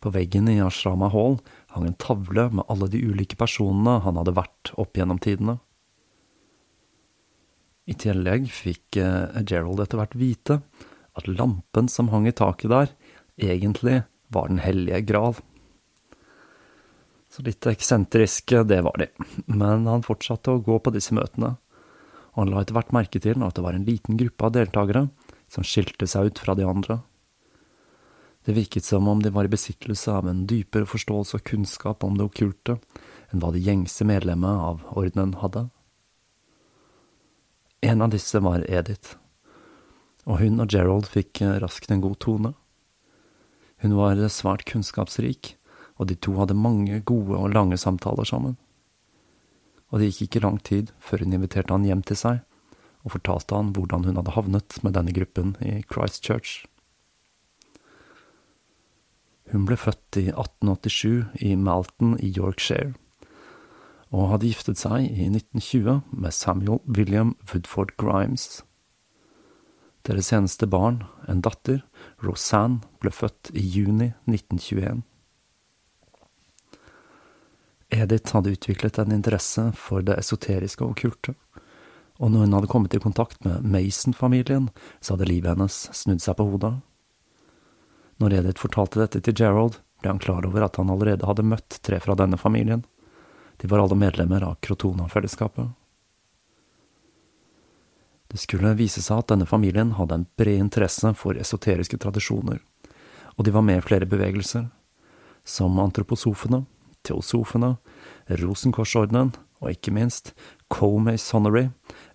På 0.00 0.12
veggen 0.12 0.48
i 0.52 0.60
Ashrama 0.64 1.10
Hall 1.12 1.38
hang 1.72 1.86
en 1.88 1.98
tavle 2.00 2.48
med 2.52 2.66
alle 2.68 2.88
de 2.92 3.00
ulike 3.04 3.38
personene 3.40 3.98
han 4.04 4.20
hadde 4.20 4.36
vært 4.36 4.72
opp 4.80 4.96
gjennom 4.96 5.20
tidene. 5.20 5.58
I 7.84 7.96
tillegg 8.00 8.48
fikk 8.52 8.98
eh, 9.00 9.40
Gerald 9.44 9.82
etter 9.84 10.00
hvert 10.00 10.16
vite 10.16 10.60
at 11.14 11.28
lampen 11.28 11.88
som 11.92 12.08
hang 12.12 12.28
i 12.28 12.36
taket 12.36 12.72
der, 12.72 12.92
egentlig 13.36 14.02
var 14.32 14.48
Den 14.48 14.58
hellige 14.58 15.00
gral. 15.06 15.36
Så 17.30 17.42
litt 17.46 17.66
eksentriske, 17.66 18.64
det 18.66 18.80
var 18.86 18.96
de, 18.98 19.08
men 19.46 19.86
han 19.90 20.02
fortsatte 20.06 20.54
å 20.54 20.62
gå 20.64 20.78
på 20.80 20.92
disse 20.94 21.14
møtene 21.14 21.54
og 22.34 22.42
han 22.42 22.50
la 22.50 22.62
etter 22.62 22.74
hvert 22.74 22.94
merke 22.94 23.20
til 23.22 23.42
at 23.46 23.54
det 23.54 23.64
var 23.64 23.76
en 23.78 23.86
liten 23.86 24.18
gruppe 24.18 24.46
av 24.46 24.54
deltakere 24.56 25.06
som 25.50 25.66
skilte 25.66 26.08
seg 26.10 26.32
ut 26.32 26.40
fra 26.42 26.56
de 26.58 26.66
andre. 26.66 26.98
Det 28.44 28.56
virket 28.56 28.84
som 28.84 29.06
om 29.08 29.22
de 29.22 29.30
var 29.32 29.46
i 29.46 29.52
besittelse 29.52 30.12
av 30.12 30.26
en 30.28 30.42
dypere 30.50 30.88
forståelse 30.88 31.38
og 31.38 31.44
kunnskap 31.48 32.04
om 32.04 32.18
det 32.18 32.26
okkulte 32.26 32.76
enn 33.30 33.40
hva 33.40 33.52
de 33.54 33.62
gjengse 33.62 34.04
medlemmet 34.04 34.64
av 34.66 34.82
ordenen 34.98 35.36
hadde. 35.40 35.68
En 37.84 38.02
av 38.04 38.10
disse 38.12 38.40
var 38.42 38.66
Edith, 38.68 39.16
og 40.24 40.40
hun 40.40 40.60
og 40.60 40.72
Gerald 40.72 41.08
fikk 41.08 41.40
raskt 41.62 41.92
en 41.92 42.02
god 42.04 42.18
tone. 42.24 42.52
Hun 43.84 43.96
var 43.96 44.20
svært 44.32 44.64
kunnskapsrik, 44.68 45.54
og 46.00 46.08
de 46.10 46.16
to 46.16 46.34
hadde 46.40 46.56
mange 46.58 46.98
gode 47.06 47.36
og 47.38 47.52
lange 47.54 47.78
samtaler 47.80 48.26
sammen 48.28 48.56
og 49.90 50.00
det 50.00 50.10
gikk 50.10 50.28
ikke 50.28 50.44
lang 50.46 50.58
tid 50.64 50.92
før 51.02 51.24
hun 51.24 51.36
inviterte 51.36 51.74
han 51.74 51.86
hjem 51.86 52.02
til 52.06 52.18
seg 52.18 52.42
og 53.04 53.12
fortalte 53.18 53.56
han 53.56 53.72
hvordan 53.76 54.06
hun 54.08 54.18
hadde 54.18 54.34
havnet 54.34 54.78
med 54.82 54.96
denne 54.96 55.12
gruppen 55.14 55.54
i 55.60 55.82
Christchurch. 55.92 56.64
Hun 59.52 59.66
ble 59.68 59.76
født 59.76 60.18
i 60.18 60.30
1887 60.32 61.44
i 61.44 61.54
Malton 61.54 62.16
i 62.18 62.32
Yorkshire, 62.32 62.94
og 64.08 64.30
hadde 64.32 64.48
giftet 64.48 64.80
seg 64.80 65.04
i 65.04 65.28
1920 65.28 66.00
med 66.10 66.32
Samuel 66.32 66.80
William 66.88 67.34
Woodford 67.50 67.92
Grimes. 68.00 68.64
Deres 70.08 70.32
eneste 70.32 70.66
barn, 70.68 71.02
en 71.28 71.42
datter, 71.44 71.84
Rosanne, 72.24 72.82
ble 73.00 73.12
født 73.12 73.52
i 73.52 73.62
juni 73.62 74.12
1921. 74.28 75.04
Edith 77.94 78.34
hadde 78.34 78.50
utviklet 78.56 78.98
en 78.98 79.12
interesse 79.14 79.68
for 79.78 80.02
det 80.02 80.16
esoteriske 80.18 80.82
og 80.84 80.96
okkulte, 80.96 81.34
og 82.22 82.30
når 82.30 82.46
hun 82.46 82.56
hadde 82.58 82.70
kommet 82.70 82.94
i 82.94 83.02
kontakt 83.02 83.40
med 83.46 83.64
Mason-familien, 83.66 84.68
så 85.00 85.14
hadde 85.14 85.30
livet 85.30 85.54
hennes 85.54 85.78
snudd 85.94 86.22
seg 86.22 86.36
på 86.38 86.46
hodet. 86.50 86.74
Når 88.22 88.36
Edith 88.40 88.62
fortalte 88.62 89.00
dette 89.02 89.22
til 89.24 89.34
Gerald, 89.38 89.80
ble 90.02 90.12
han 90.12 90.22
klar 90.22 90.46
over 90.46 90.66
at 90.66 90.76
han 90.78 90.92
allerede 90.92 91.26
hadde 91.26 91.46
møtt 91.46 91.80
tre 91.86 91.98
fra 92.02 92.14
denne 92.18 92.38
familien. 92.38 92.84
De 93.58 93.70
var 93.70 93.82
alle 93.82 93.98
medlemmer 93.98 94.44
av 94.46 94.58
Crotona-fellesskapet. 94.62 95.72
Det 98.30 98.40
skulle 98.42 98.74
vise 98.78 99.02
seg 99.02 99.22
at 99.22 99.30
denne 99.30 99.46
familien 99.46 99.94
hadde 99.98 100.18
en 100.18 100.28
bred 100.38 100.58
interesse 100.58 101.10
for 101.18 101.38
esoteriske 101.38 101.98
tradisjoner, 102.02 102.58
og 103.34 103.46
de 103.46 103.54
var 103.54 103.62
med 103.66 103.78
i 103.78 103.86
flere 103.86 104.10
bevegelser, 104.10 104.68
som 105.44 105.78
antroposofene, 105.78 106.64
teosofene, 107.04 107.76
Rosenkorsordenen 108.40 109.34
og 109.64 109.72
ikke 109.72 109.94
minst 109.96 110.32
Co-Masonry, 110.72 111.68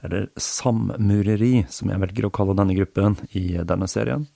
eller 0.06 0.30
sammureri, 0.40 1.66
som 1.70 1.92
jeg 1.92 2.02
velger 2.04 2.28
å 2.28 2.34
kalle 2.34 2.56
denne 2.58 2.76
gruppen 2.78 3.18
i 3.38 3.58
denne 3.66 3.88
serien. 3.90 4.28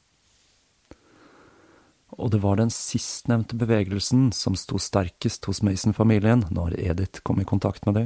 Og 2.13 2.29
det 2.33 2.43
var 2.43 2.59
den 2.59 2.69
sistnevnte 2.73 3.57
bevegelsen 3.57 4.27
som 4.37 4.57
sto 4.57 4.77
sterkest 4.81 5.45
hos 5.49 5.63
Mason-familien 5.65 6.45
når 6.53 6.77
Edith 6.77 7.23
kom 7.25 7.41
i 7.41 7.47
kontakt 7.47 7.87
med 7.89 7.97
det. 7.97 8.05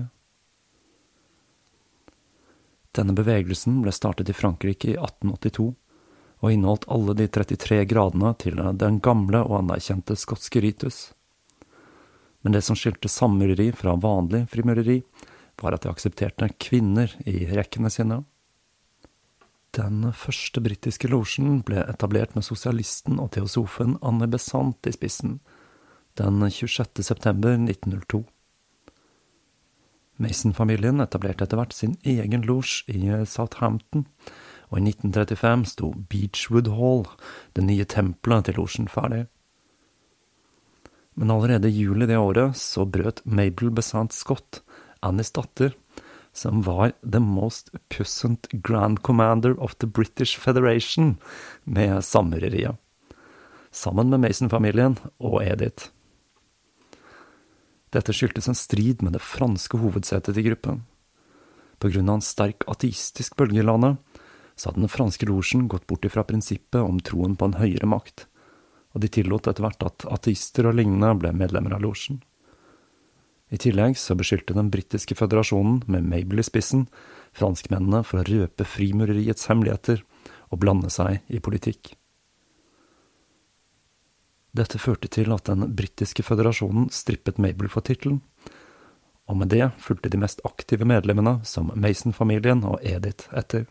Denne 2.96 3.14
bevegelsen 3.14 3.82
ble 3.84 3.92
startet 3.94 4.32
i 4.32 4.36
Frankrike 4.36 4.94
i 4.94 4.96
1882, 4.96 5.68
og 6.38 6.54
inneholdt 6.54 6.88
alle 6.94 7.18
de 7.18 7.28
33 7.34 7.84
gradene 7.90 8.32
til 8.40 8.60
den 8.80 9.00
gamle 9.04 9.42
og 9.44 9.60
anerkjente 9.60 10.16
skotske 10.18 10.62
ritus 10.64 11.08
men 12.42 12.54
det 12.56 12.64
som 12.66 12.78
skilte 12.78 13.10
sammureri 13.12 13.72
fra 13.76 13.96
vanlig 14.00 14.46
frimureri, 14.52 15.02
var 15.62 15.74
at 15.74 15.86
de 15.86 15.92
aksepterte 15.92 16.50
kvinner 16.62 17.14
i 17.26 17.48
rekkene 17.50 17.90
sine. 17.94 18.22
Den 19.78 20.06
første 20.16 20.62
britiske 20.64 21.10
losjen 21.12 21.62
ble 21.66 21.84
etablert 21.84 22.34
med 22.38 22.46
sosialisten 22.46 23.20
og 23.22 23.34
teosofen 23.36 23.98
Anne 24.06 24.30
Besant 24.32 24.90
i 24.90 24.94
spissen, 24.96 25.40
den 26.18 26.42
26. 26.42 27.04
september 27.06 27.54
1902. 27.58 28.24
Mason-familien 30.18 31.02
etablerte 31.04 31.46
etter 31.46 31.60
hvert 31.60 31.76
sin 31.78 31.94
egen 32.02 32.46
losj 32.48 32.88
i 32.90 33.02
Southampton, 33.30 34.08
og 34.72 34.80
i 34.80 34.88
1935 34.90 35.68
sto 35.74 35.92
Beechwood 36.10 36.72
Hall, 36.74 37.06
det 37.54 37.68
nye 37.68 37.86
tempelet 37.86 38.48
til 38.48 38.58
losjen, 38.58 38.90
ferdig. 38.90 39.28
Men 41.18 41.32
allerede 41.34 41.70
i 41.72 41.80
juli 41.82 42.06
det 42.06 42.20
året 42.22 42.58
så 42.58 42.86
brøt 42.86 43.24
Mabel 43.26 43.72
Besant 43.74 44.14
Scott, 44.14 44.62
Annies 45.02 45.34
datter, 45.34 45.74
som 46.30 46.62
var 46.62 46.94
the 47.02 47.20
most 47.20 47.72
pussant 47.90 48.46
grand 48.52 49.02
commander 49.02 49.56
of 49.60 49.74
the 49.82 49.90
British 49.90 50.38
Federation, 50.38 51.16
med 51.64 52.06
samureriet. 52.06 52.78
Sammen 53.72 54.14
med 54.14 54.22
Mason-familien 54.28 55.00
og 55.18 55.42
Edith. 55.42 55.90
Dette 57.90 58.14
skyldtes 58.14 58.52
en 58.52 58.58
strid 58.58 59.02
med 59.02 59.18
det 59.18 59.26
franske 59.26 59.82
hovedsetet 59.82 60.38
i 60.38 60.46
gruppen. 60.52 60.84
På 61.82 61.90
grunn 61.90 62.10
av 62.14 62.20
en 62.20 62.26
sterk 62.26 62.66
ateistisk 62.70 63.38
bølge 63.42 63.64
i 63.64 63.66
landet, 63.66 63.98
så 64.54 64.70
hadde 64.70 64.86
den 64.86 64.94
franske 64.94 65.26
losjen 65.30 65.66
gått 65.70 65.90
bort 65.90 66.06
ifra 66.06 66.26
prinsippet 66.30 66.82
om 66.82 67.02
troen 67.02 67.34
på 67.38 67.50
en 67.50 67.58
høyere 67.58 67.90
makt, 67.90 68.28
og 68.98 69.04
de 69.04 69.12
tillot 69.14 69.46
etter 69.46 69.62
hvert 69.62 69.84
at 69.86 70.08
ateister 70.10 70.66
og 70.66 70.80
lignende 70.80 71.12
ble 71.22 71.30
medlemmer 71.38 71.76
av 71.78 71.84
losjen. 71.86 72.18
I 73.54 73.60
tillegg 73.62 73.94
så 74.02 74.18
beskyldte 74.18 74.58
den 74.58 74.72
britiske 74.74 75.16
føderasjonen, 75.16 75.84
med 75.86 76.10
Mabel 76.10 76.42
i 76.42 76.46
spissen, 76.48 76.88
franskmennene 77.38 78.02
for 78.04 78.24
å 78.24 78.26
røpe 78.28 78.66
frimureriets 78.66 79.46
hemmeligheter 79.52 80.02
og 80.50 80.60
blande 80.64 80.90
seg 80.92 81.22
i 81.30 81.40
politikk. 81.44 81.94
Dette 84.58 84.82
førte 84.82 85.12
til 85.14 85.30
at 85.36 85.46
den 85.46 85.70
britiske 85.78 86.26
føderasjonen 86.26 86.90
strippet 86.90 87.38
Mabel 87.38 87.70
for 87.70 87.86
tittelen, 87.86 88.24
og 89.30 89.38
med 89.38 89.54
det 89.54 89.70
fulgte 89.84 90.10
de 90.10 90.20
mest 90.20 90.42
aktive 90.48 90.88
medlemmene, 90.90 91.38
som 91.46 91.70
Mason-familien 91.76 92.66
og 92.66 92.82
Edith, 92.82 93.30
etter. 93.38 93.68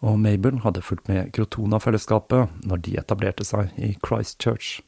Og 0.00 0.16
Mabel 0.20 0.62
hadde 0.64 0.82
fulgt 0.82 1.08
med 1.08 1.32
Crotona-fellesskapet 1.36 2.64
når 2.64 2.84
de 2.86 2.96
etablerte 3.02 3.44
seg 3.44 3.74
i 3.76 3.92
Christchurch. 4.00 4.80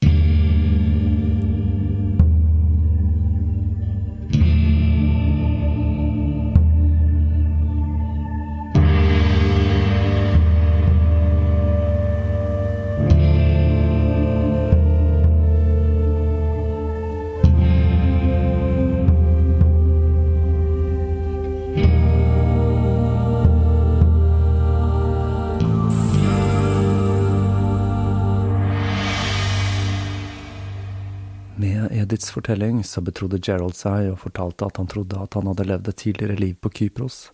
Ediths 32.13 32.31
fortelling 32.31 32.85
så 32.85 33.01
betrodde 33.01 33.39
Gerald 33.41 33.73
seg 33.73 34.11
og 34.11 34.19
fortalte 34.21 34.67
at 34.69 34.77
han 34.77 34.89
trodde 34.91 35.17
at 35.17 35.33
han 35.33 35.47
hadde 35.49 35.65
levd 35.65 35.87
et 35.89 35.97
tidligere 35.97 36.35
liv 36.37 36.59
på 36.61 36.69
Kypros, 36.69 37.31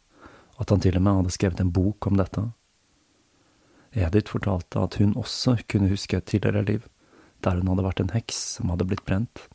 og 0.55 0.61
at 0.63 0.71
han 0.71 0.85
til 0.85 0.95
og 0.95 1.03
med 1.03 1.17
hadde 1.19 1.33
skrevet 1.35 1.63
en 1.65 1.73
bok 1.75 2.07
om 2.07 2.15
dette. 2.21 2.45
Edith 3.91 4.31
fortalte 4.31 4.79
at 4.79 5.01
hun 5.03 5.17
også 5.19 5.57
kunne 5.67 5.91
huske 5.91 6.21
et 6.21 6.29
tidligere 6.31 6.63
liv, 6.69 6.87
der 7.43 7.59
hun 7.59 7.73
hadde 7.73 7.87
vært 7.89 8.05
en 8.05 8.15
heks 8.15 8.39
som 8.55 8.71
hadde 8.71 8.87
blitt 8.87 9.03
brent. 9.03 9.49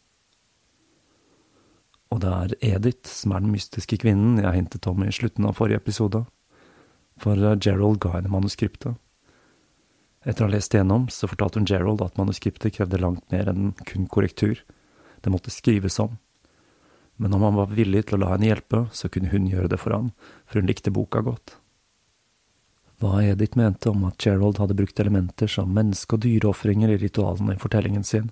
Og 2.11 2.19
det 2.19 2.35
er 2.35 2.57
Edith 2.73 3.07
som 3.07 3.31
er 3.31 3.47
den 3.47 3.55
mystiske 3.55 4.01
kvinnen 4.03 4.43
jeg 4.43 4.59
hintet 4.59 4.91
om 4.91 5.07
i 5.07 5.15
slutten 5.15 5.47
av 5.47 5.55
forrige 5.55 5.79
episode, 5.79 6.25
for 7.15 7.55
Gerald 7.63 8.03
ga 8.03 8.17
henne 8.17 8.35
manuskriptet. 8.35 8.99
Etter 10.27 10.43
å 10.43 10.51
ha 10.51 10.57
lest 10.57 10.75
igjennom, 10.75 11.07
så 11.07 11.31
fortalte 11.31 11.63
hun 11.63 11.71
Gerald 11.71 12.03
at 12.03 12.19
manuskriptet 12.19 12.75
krevde 12.75 12.99
langt 12.99 13.23
mer 13.31 13.47
enn 13.55 13.71
kun 13.87 14.11
korrektur. 14.11 14.59
Det 15.23 15.31
måtte 15.31 15.51
skrives 15.51 15.99
om. 16.03 16.17
Men 17.15 17.33
om 17.33 17.41
han 17.41 17.55
var 17.55 17.71
villig 17.71 18.05
til 18.05 18.17
å 18.17 18.23
la 18.25 18.33
henne 18.33 18.49
hjelpe, 18.49 18.85
så 18.91 19.09
kunne 19.09 19.31
hun 19.31 19.47
gjøre 19.47 19.69
det 19.71 19.79
for 19.79 19.95
ham, 19.95 20.11
for 20.45 20.59
hun 20.59 20.67
likte 20.67 20.91
boka 20.91 21.21
godt. 21.23 21.55
Hva 22.99 23.21
Edith 23.23 23.57
mente 23.59 23.91
om 23.91 24.05
at 24.07 24.19
Gerald 24.23 24.59
hadde 24.61 24.77
brukt 24.79 24.99
elementer 24.99 25.47
som 25.47 25.73
menneske- 25.75 26.17
og 26.17 26.23
dyreofringer 26.25 26.93
i 26.93 26.99
ritualene 27.01 27.55
i 27.55 27.61
fortellingen 27.61 28.03
sin, 28.03 28.31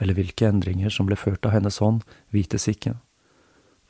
eller 0.00 0.16
hvilke 0.16 0.48
endringer 0.48 0.92
som 0.92 1.08
ble 1.08 1.18
ført 1.20 1.44
av 1.44 1.52
hennes 1.52 1.78
hånd, 1.80 2.04
vites 2.32 2.68
ikke. 2.68 2.94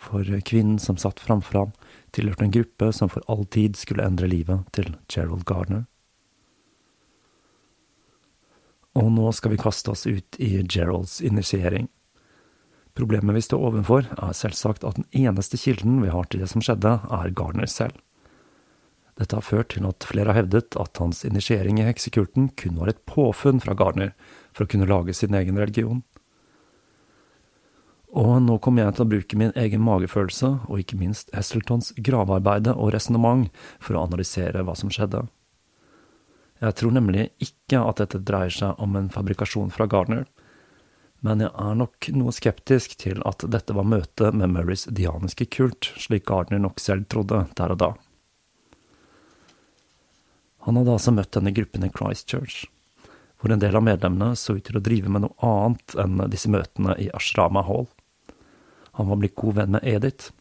For 0.01 0.25
kvinnen 0.25 0.81
som 0.83 0.99
satt 0.99 1.21
framfor 1.21 1.59
ham, 1.59 1.73
tilhørte 2.11 2.47
en 2.49 2.55
gruppe 2.57 2.91
som 2.97 3.11
for 3.13 3.23
all 3.31 3.45
tid 3.47 3.79
skulle 3.79 4.07
endre 4.07 4.31
livet 4.31 4.67
til 4.75 4.97
Gerald 5.13 5.45
Gardner. 5.47 5.85
Og 8.99 9.13
nå 9.15 9.31
skal 9.37 9.55
vi 9.55 9.61
kaste 9.61 9.93
oss 9.93 10.07
ut 10.09 10.41
i 10.43 10.57
Geralds 10.67 11.21
initiering. 11.21 11.87
Problemet 12.99 13.37
vi 13.37 13.43
står 13.45 13.67
overfor, 13.71 14.07
er 14.19 14.37
selvsagt 14.37 14.85
at 14.85 14.99
den 14.99 15.07
eneste 15.27 15.59
kilden 15.61 16.01
vi 16.03 16.11
har 16.13 16.27
til 16.29 16.43
det 16.43 16.51
som 16.51 16.65
skjedde, 16.65 16.97
er 17.07 17.35
Gardner 17.37 17.71
selv. 17.71 17.99
Dette 19.21 19.37
har 19.37 19.45
ført 19.45 19.75
til 19.75 19.85
at 19.85 20.07
flere 20.09 20.33
har 20.33 20.41
hevdet 20.41 20.77
at 20.81 21.01
hans 21.03 21.25
initiering 21.29 21.79
i 21.79 21.85
heksekulten 21.85 22.49
kun 22.57 22.79
var 22.81 22.91
et 22.91 23.03
påfunn 23.09 23.61
fra 23.61 23.77
Gardner 23.77 24.15
for 24.57 24.65
å 24.65 24.71
kunne 24.71 24.89
lage 24.89 25.15
sin 25.15 25.37
egen 25.37 25.61
religion. 25.61 26.01
Og 28.11 28.41
nå 28.43 28.57
kommer 28.59 28.87
jeg 28.89 28.97
til 28.97 29.05
å 29.05 29.11
bruke 29.13 29.39
min 29.39 29.53
egen 29.61 29.85
magefølelse, 29.87 30.49
og 30.67 30.81
ikke 30.83 30.99
minst 30.99 31.31
Hesseltons 31.37 31.93
gravearbeide 31.95 32.75
og 32.75 32.95
resonnement, 32.97 33.47
for 33.79 33.95
å 33.95 34.07
analysere 34.09 34.65
hva 34.67 34.75
som 34.75 34.91
skjedde. 34.91 35.29
Jeg 36.61 36.77
tror 36.77 36.97
nemlig 36.97 37.29
ikke 37.41 37.85
at 37.87 38.03
dette 38.03 38.21
dreier 38.27 38.53
seg 38.53 38.81
om 38.83 38.99
en 38.99 39.13
fabrikasjon 39.13 39.71
fra 39.73 39.87
Gardner, 39.89 40.27
men 41.21 41.43
jeg 41.45 41.53
er 41.53 41.77
nok 41.77 42.09
noe 42.17 42.33
skeptisk 42.33 42.97
til 43.01 43.21
at 43.29 43.45
dette 43.53 43.77
var 43.77 43.89
møtet 43.89 44.37
med 44.37 44.53
Murrays 44.55 44.87
dianiske 44.89 45.51
kult, 45.53 45.91
slik 46.01 46.27
Gardner 46.31 46.63
nok 46.63 46.81
selv 46.81 47.09
trodde 47.13 47.45
der 47.59 47.75
og 47.75 47.81
da. 47.83 47.91
Han 50.65 50.77
hadde 50.77 50.97
altså 50.97 51.13
møtt 51.17 51.33
denne 51.37 51.53
gruppen 51.57 51.85
i 51.85 51.93
Christchurch, 51.93 52.67
hvor 53.41 53.53
en 53.53 53.61
del 53.63 53.77
av 53.77 53.85
medlemmene 53.85 54.37
så 54.37 54.57
ut 54.57 54.65
til 54.69 54.77
å 54.81 54.85
drive 54.85 55.13
med 55.13 55.25
noe 55.25 55.37
annet 55.45 55.97
enn 56.01 56.21
disse 56.33 56.51
møtene 56.53 56.97
i 57.01 57.09
Ashrama 57.17 57.65
Hall. 57.69 57.89
Han 58.99 59.09
var 59.09 59.21
blitt 59.21 59.39
god 59.41 59.57
venn 59.61 59.73
med 59.77 59.87
Edith, 59.89 60.33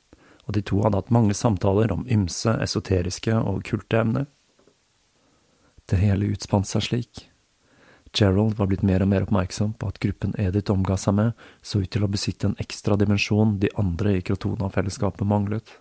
og 0.47 0.55
de 0.57 0.63
to 0.65 0.81
hadde 0.83 0.99
hatt 0.99 1.13
mange 1.13 1.35
samtaler 1.37 1.91
om 1.93 2.07
ymse 2.11 2.55
esoteriske 2.63 3.35
og 3.37 3.63
kulte 3.67 3.99
emner. 4.01 4.27
Det 5.87 5.99
hele 6.01 6.31
utspant 6.33 6.67
seg 6.67 6.87
slik. 6.87 7.28
Gerald 8.13 8.55
var 8.57 8.69
blitt 8.69 8.83
mer 8.85 9.03
og 9.03 9.09
mer 9.11 9.25
oppmerksom 9.25 9.75
på 9.77 9.89
at 9.91 9.99
gruppen 10.01 10.33
Edith 10.41 10.73
omga 10.73 10.97
seg 10.97 11.15
med, 11.17 11.33
så 11.61 11.83
ut 11.83 11.91
til 11.93 12.05
å 12.05 12.09
besitte 12.11 12.49
en 12.49 12.57
ekstra 12.61 12.97
dimensjon 12.97 13.59
de 13.61 13.69
andre 13.77 14.15
i 14.17 14.23
Krotona-fellesskapet 14.25 15.27
manglet. 15.29 15.75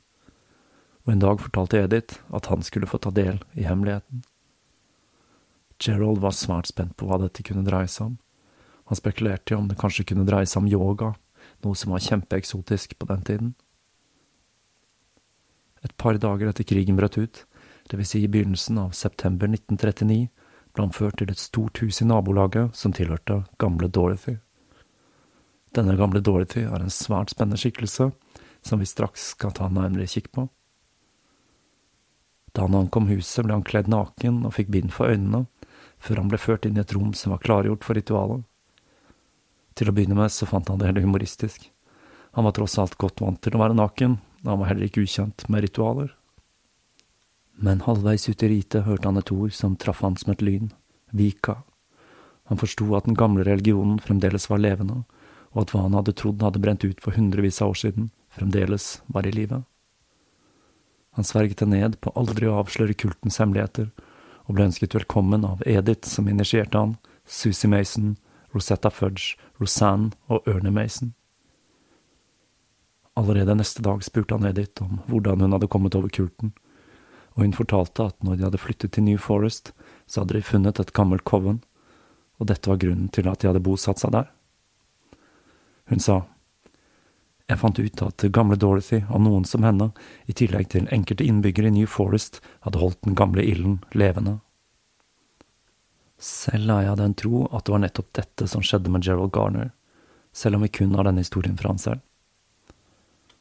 Og 1.07 1.15
en 1.15 1.23
dag 1.25 1.41
fortalte 1.41 1.81
Edith 1.81 2.21
at 2.37 2.51
han 2.53 2.65
skulle 2.67 2.91
få 2.91 3.01
ta 3.01 3.13
del 3.15 3.41
i 3.57 3.65
hemmeligheten. 3.65 4.27
Gerald 5.81 6.21
var 6.21 6.35
svært 6.35 6.69
spent 6.69 6.97
på 6.99 7.07
hva 7.09 7.21
dette 7.23 7.45
kunne 7.47 7.65
dreie 7.65 7.89
seg 7.89 8.11
om. 8.11 8.19
Han 8.91 8.99
spekulerte 8.99 9.55
i 9.55 9.57
om 9.57 9.69
det 9.71 9.79
kanskje 9.81 10.07
kunne 10.11 10.27
dreie 10.29 10.49
seg 10.49 10.65
om 10.65 10.71
yoga, 10.71 11.13
noe 11.65 11.79
som 11.79 11.95
var 11.95 12.05
kjempeeksotisk 12.05 12.97
på 12.99 13.09
den 13.09 13.25
tiden. 13.25 13.55
Et 15.87 15.95
par 15.97 16.19
dager 16.19 16.51
etter 16.51 16.67
krigen 16.67 16.99
brøt 16.99 17.19
ut, 17.21 17.45
det 17.89 17.97
vil 17.97 18.09
si 18.09 18.25
i 18.25 18.31
begynnelsen 18.31 18.81
av 18.83 18.97
september 18.97 19.49
1939, 19.49 20.29
ble 20.79 20.87
han 20.87 20.95
ført 20.95 21.19
til 21.19 21.33
et 21.33 21.41
stort 21.43 21.81
hus 21.83 21.99
i 21.99 22.07
nabolaget 22.07 22.77
som 22.79 22.93
tilhørte 22.95 23.43
gamle 23.59 23.89
Dorothy. 23.91 24.37
Denne 25.75 25.97
gamle 25.99 26.23
Dorothy 26.23 26.63
er 26.69 26.79
en 26.79 26.93
svært 26.95 27.35
spennende 27.35 27.59
skikkelse, 27.59 28.13
som 28.63 28.79
vi 28.79 28.87
straks 28.87 29.33
skal 29.35 29.51
ta 29.57 29.67
nærmere 29.67 30.07
kikk 30.07 30.31
på. 30.37 30.47
Da 32.55 32.65
han 32.65 32.79
ankom 32.79 33.11
huset, 33.11 33.43
ble 33.45 33.57
han 33.57 33.67
kledd 33.67 33.91
naken 33.91 34.45
og 34.47 34.55
fikk 34.55 34.71
bind 34.75 34.95
for 34.95 35.11
øynene, 35.11 35.47
før 35.99 36.23
han 36.23 36.31
ble 36.31 36.39
ført 36.39 36.69
inn 36.69 36.79
i 36.79 36.85
et 36.85 36.95
rom 36.95 37.11
som 37.15 37.35
var 37.35 37.43
klargjort 37.43 37.83
for 37.87 37.99
ritualet. 37.99 38.47
Til 39.75 39.91
å 39.91 39.95
begynne 39.95 40.19
med 40.19 40.31
så 40.35 40.47
fant 40.47 40.71
han 40.71 40.79
det 40.79 40.93
hele 40.93 41.03
humoristisk. 41.03 41.69
Han 42.39 42.47
var 42.47 42.55
tross 42.55 42.79
alt 42.79 42.95
godt 43.03 43.23
vant 43.23 43.43
til 43.43 43.59
å 43.59 43.63
være 43.65 43.77
naken, 43.79 44.19
og 44.45 44.51
han 44.53 44.63
var 44.63 44.71
heller 44.71 44.87
ikke 44.87 45.03
ukjent 45.03 45.47
med 45.51 45.67
ritualer. 45.67 46.15
Men 47.61 47.81
halvveis 47.83 48.29
ut 48.29 48.43
i 48.43 48.49
ritet 48.53 48.87
hørte 48.87 49.09
han 49.11 49.19
et 49.19 49.33
ord 49.35 49.51
som 49.55 49.75
traff 49.77 50.05
ham 50.07 50.15
som 50.17 50.31
et 50.31 50.43
lyn, 50.43 50.71
vika. 51.11 51.57
Han 52.47 52.61
forsto 52.61 52.87
at 52.95 53.09
den 53.09 53.19
gamle 53.19 53.43
religionen 53.45 53.99
fremdeles 53.99 54.47
var 54.51 54.63
levende, 54.63 55.03
og 55.51 55.65
at 55.65 55.73
hva 55.75 55.83
han 55.89 55.97
hadde 55.99 56.15
trodd 56.15 56.45
hadde 56.45 56.63
brent 56.63 56.87
ut 56.87 57.03
for 57.03 57.19
hundrevis 57.19 57.59
av 57.65 57.75
år 57.75 57.81
siden, 57.83 58.13
fremdeles 58.31 59.01
var 59.11 59.27
i 59.27 59.33
live. 59.35 59.65
Han 61.19 61.27
sverget 61.27 61.59
det 61.59 61.67
ned 61.73 61.99
på 61.99 62.13
aldri 62.15 62.47
å 62.47 62.61
avsløre 62.61 62.95
kultens 62.95 63.41
hemmeligheter, 63.43 63.91
og 64.47 64.55
ble 64.55 64.69
ønsket 64.71 64.95
velkommen 64.95 65.43
av 65.45 65.65
Edith, 65.67 66.07
som 66.07 66.29
initierte 66.31 66.79
han, 66.79 66.95
Susie 67.27 67.69
Mason, 67.69 68.15
Rosetta 68.55 68.89
Fudge, 68.95 69.35
Rosanne 69.59 70.15
og 70.31 70.47
Ernie 70.49 70.73
Mason. 70.73 71.11
Allerede 73.19 73.59
neste 73.59 73.83
dag 73.83 74.07
spurte 74.07 74.39
han 74.39 74.47
Edith 74.47 74.85
om 74.85 75.03
hvordan 75.11 75.43
hun 75.43 75.59
hadde 75.59 75.69
kommet 75.69 75.99
over 75.99 76.09
kulten, 76.09 76.55
og 77.39 77.45
hun 77.45 77.55
fortalte 77.55 78.09
at 78.11 78.17
når 78.27 78.37
de 78.37 78.45
hadde 78.49 78.59
flyttet 78.59 78.93
til 78.93 79.05
New 79.07 79.19
Forest, 79.23 79.71
så 80.11 80.25
hadde 80.25 80.35
de 80.35 80.43
funnet 80.43 80.81
et 80.83 80.91
gammelt 80.93 81.23
coven, 81.23 81.61
og 82.43 82.49
dette 82.51 82.67
var 82.67 82.81
grunnen 82.83 83.07
til 83.15 83.29
at 83.31 83.39
de 83.39 83.47
hadde 83.47 83.63
bosatt 83.63 84.03
seg 84.03 84.11
der. 84.17 84.27
Hun 85.87 86.03
sa, 86.03 86.25
Jeg 87.49 87.63
fant 87.63 87.79
ut 87.79 88.03
at 88.03 88.25
gamle 88.35 88.59
Dorothy 88.61 89.05
og 89.09 89.23
noen 89.23 89.47
som 89.49 89.63
henne, 89.65 89.93
i 90.27 90.35
tillegg 90.35 90.69
til 90.75 90.91
enkelte 90.93 91.25
innbyggere 91.25 91.71
i 91.71 91.77
New 91.79 91.87
Forest, 91.87 92.43
hadde 92.67 92.83
holdt 92.83 93.01
den 93.07 93.15
gamle 93.15 93.41
ilden 93.47 93.79
levende. 93.95 94.41
Selv 96.19 96.75
er 96.75 96.83
jeg 96.83 96.93
av 96.93 96.99
den 96.99 97.15
tro 97.15 97.47
at 97.47 97.65
det 97.65 97.73
var 97.73 97.85
nettopp 97.87 98.13
dette 98.19 98.51
som 98.51 98.67
skjedde 98.67 98.91
med 98.91 99.07
Gerald 99.07 99.33
Garner, 99.33 99.71
selv 100.35 100.59
om 100.59 100.67
vi 100.67 100.75
kun 100.75 100.99
har 100.99 101.07
denne 101.07 101.23
historien 101.23 101.57
fra 101.57 101.71
han 101.71 101.81
selv. 101.81 102.03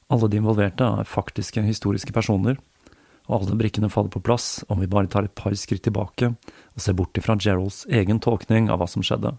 Alle 0.08 0.30
de 0.30 0.38
involverte 0.40 0.86
er 0.86 1.10
faktiske 1.10 1.66
historiske 1.66 2.14
personer, 2.14 2.62
og 3.28 3.42
alle 3.42 3.58
brikkene 3.60 3.90
faller 3.92 4.12
på 4.14 4.24
plass 4.24 4.62
om 4.72 4.80
vi 4.80 4.90
bare 4.92 5.10
tar 5.12 5.28
et 5.28 5.36
par 5.36 5.56
skritt 5.60 5.84
tilbake 5.88 6.32
og 6.32 6.84
ser 6.84 6.96
bort 6.96 7.18
ifra 7.20 7.36
Geralds 7.36 7.84
egen 7.92 8.22
tolkning 8.24 8.72
av 8.72 8.80
hva 8.80 8.88
som 8.90 9.04
skjedde. 9.04 9.34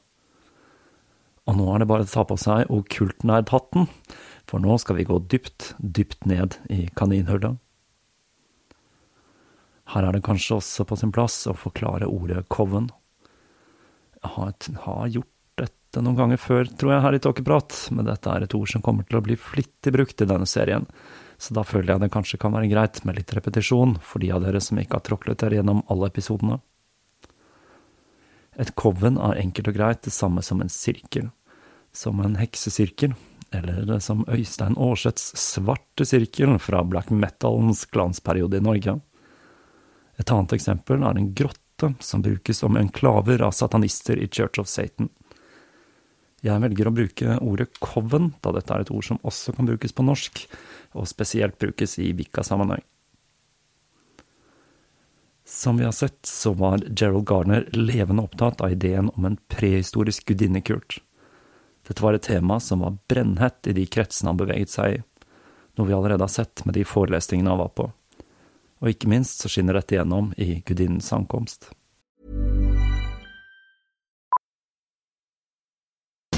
Og 1.48 1.56
nå 1.56 1.68
er 1.72 1.80
det 1.80 1.88
bare 1.88 2.04
å 2.04 2.10
ta 2.10 2.26
på 2.28 2.36
seg 2.36 2.68
okkultnerdhatten, 2.68 3.88
for 4.48 4.60
nå 4.60 4.76
skal 4.80 4.98
vi 4.98 5.08
gå 5.08 5.16
dypt, 5.32 5.72
dypt 5.80 6.28
ned 6.28 6.58
i 6.68 6.84
kaninhullet. 6.96 7.56
Her 9.88 10.04
er 10.04 10.12
det 10.12 10.26
kanskje 10.26 10.58
også 10.58 10.84
på 10.84 10.98
sin 11.00 11.12
plass 11.16 11.46
å 11.48 11.56
forklare 11.56 12.10
ordet 12.12 12.44
coven. 12.52 12.90
Jeg 14.20 14.34
har, 14.34 14.52
har 14.84 15.14
gjort 15.14 15.62
dette 15.62 16.02
noen 16.04 16.18
ganger 16.18 16.42
før, 16.42 16.68
tror 16.68 16.92
jeg, 16.92 17.04
her 17.06 17.16
i 17.16 17.22
Tåkeprat, 17.24 17.78
men 17.96 18.08
dette 18.10 18.28
er 18.28 18.44
et 18.44 18.56
ord 18.58 18.68
som 18.68 18.84
kommer 18.84 19.08
til 19.08 19.20
å 19.20 19.24
bli 19.24 19.38
flittig 19.40 19.94
brukt 19.96 20.20
i 20.20 20.28
denne 20.28 20.48
serien, 20.50 20.84
så 21.38 21.54
da 21.54 21.62
føler 21.66 21.94
jeg 21.94 22.02
det 22.02 22.10
kanskje 22.14 22.40
kan 22.42 22.54
være 22.54 22.70
greit 22.72 23.00
med 23.06 23.20
litt 23.20 23.32
repetisjon 23.36 23.96
for 24.02 24.22
de 24.22 24.32
av 24.34 24.42
dere 24.42 24.60
som 24.62 24.78
ikke 24.80 24.98
har 24.98 25.06
tråklet 25.06 25.38
dere 25.38 25.60
gjennom 25.60 25.84
alle 25.86 26.10
episodene. 26.10 26.58
Et 28.58 28.72
coven 28.74 29.20
er 29.22 29.38
enkelt 29.38 29.70
og 29.70 29.76
greit 29.78 30.02
det 30.02 30.14
samme 30.14 30.42
som 30.42 30.58
en 30.60 30.72
sirkel, 30.72 31.28
som 31.94 32.18
en 32.24 32.34
heksesirkel, 32.40 33.14
eller 33.54 34.00
som 34.02 34.24
Øystein 34.28 34.74
Aarseths 34.76 35.30
svarte 35.38 36.04
sirkel 36.04 36.58
fra 36.60 36.82
black 36.84 37.12
metalens 37.14 37.86
glansperiode 37.86 38.58
i 38.58 38.64
Norge. 38.66 38.98
Et 40.18 40.34
annet 40.34 40.56
eksempel 40.58 41.06
er 41.06 41.16
en 41.16 41.30
grotte 41.38 41.94
som 42.02 42.22
brukes 42.24 42.58
som 42.58 42.76
enklaver 42.76 43.46
av 43.46 43.54
satanister 43.54 44.18
i 44.18 44.26
Church 44.26 44.58
of 44.58 44.68
Satan. 44.68 45.08
Jeg 46.44 46.62
velger 46.62 46.86
å 46.86 46.94
bruke 46.94 47.38
ordet 47.42 47.72
coven, 47.82 48.30
da 48.44 48.52
dette 48.54 48.74
er 48.74 48.84
et 48.84 48.92
ord 48.94 49.06
som 49.08 49.18
også 49.26 49.56
kan 49.56 49.66
brukes 49.66 49.94
på 49.94 50.04
norsk, 50.06 50.44
og 50.94 51.08
spesielt 51.10 51.58
brukes 51.58 51.98
i 51.98 52.12
Vika-sammenheng. 52.14 52.84
Som 55.48 55.80
vi 55.80 55.84
har 55.84 55.96
sett, 55.96 56.26
så 56.26 56.52
var 56.52 56.84
Gerald 56.92 57.26
Garner 57.28 57.64
levende 57.72 58.22
opptatt 58.22 58.60
av 58.60 58.72
ideen 58.72 59.08
om 59.16 59.24
en 59.24 59.38
prehistorisk 59.48 60.28
gudinnekult. 60.28 61.00
Dette 61.88 62.04
var 62.04 62.14
et 62.14 62.26
tema 62.28 62.60
som 62.60 62.84
var 62.84 62.98
brennhett 63.08 63.66
i 63.66 63.72
de 63.72 63.86
kretsene 63.88 64.30
han 64.30 64.38
beveget 64.38 64.74
seg 64.74 64.98
i, 64.98 65.02
noe 65.78 65.88
vi 65.88 65.96
allerede 65.96 66.26
har 66.26 66.34
sett 66.34 66.66
med 66.68 66.76
de 66.76 66.84
forelesningene 66.84 67.50
han 67.50 67.62
var 67.64 67.72
på. 67.72 67.88
Og 68.78 68.92
ikke 68.92 69.10
minst 69.10 69.40
så 69.40 69.50
skinner 69.50 69.80
dette 69.80 69.96
gjennom 69.96 70.30
i 70.36 70.60
gudinnens 70.68 71.10
ankomst. 71.16 71.72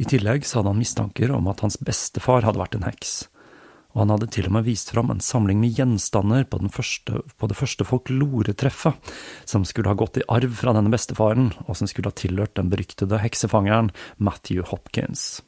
I 0.00 0.06
tillegg 0.08 0.46
så 0.48 0.60
hadde 0.60 0.72
han 0.72 0.80
mistanker 0.80 1.32
om 1.36 1.50
at 1.50 1.60
hans 1.60 1.76
bestefar 1.84 2.46
hadde 2.46 2.60
vært 2.62 2.78
en 2.78 2.86
heks, 2.86 3.28
og 3.92 4.04
han 4.04 4.12
hadde 4.14 4.30
til 4.32 4.46
og 4.48 4.54
med 4.56 4.64
vist 4.64 4.92
fram 4.94 5.10
en 5.12 5.20
samling 5.20 5.60
med 5.60 5.76
gjenstander 5.76 6.46
på, 6.48 6.60
første, 6.72 7.20
på 7.36 7.50
det 7.50 7.58
første 7.58 7.84
folkloretreffet, 7.84 9.12
som 9.44 9.66
skulle 9.68 9.92
ha 9.92 9.98
gått 9.98 10.22
i 10.22 10.26
arv 10.32 10.56
fra 10.56 10.72
denne 10.76 10.92
bestefaren, 10.94 11.50
og 11.66 11.76
som 11.76 11.90
skulle 11.90 12.08
ha 12.08 12.16
tilhørt 12.16 12.56
den 12.56 12.72
beryktede 12.72 13.20
heksefangeren 13.20 13.92
Matthew 14.16 14.64
Hopkins. 14.70 15.42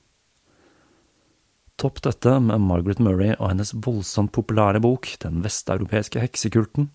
Topp 1.80 2.02
dette 2.04 2.36
med 2.44 2.60
Margaret 2.60 3.00
Murray 3.00 3.32
og 3.38 3.54
hennes 3.54 3.72
voldsomt 3.72 4.30
populære 4.36 4.82
bok 4.84 5.08
Den 5.24 5.40
vesteuropeiske 5.42 6.20
heksekulten, 6.20 6.90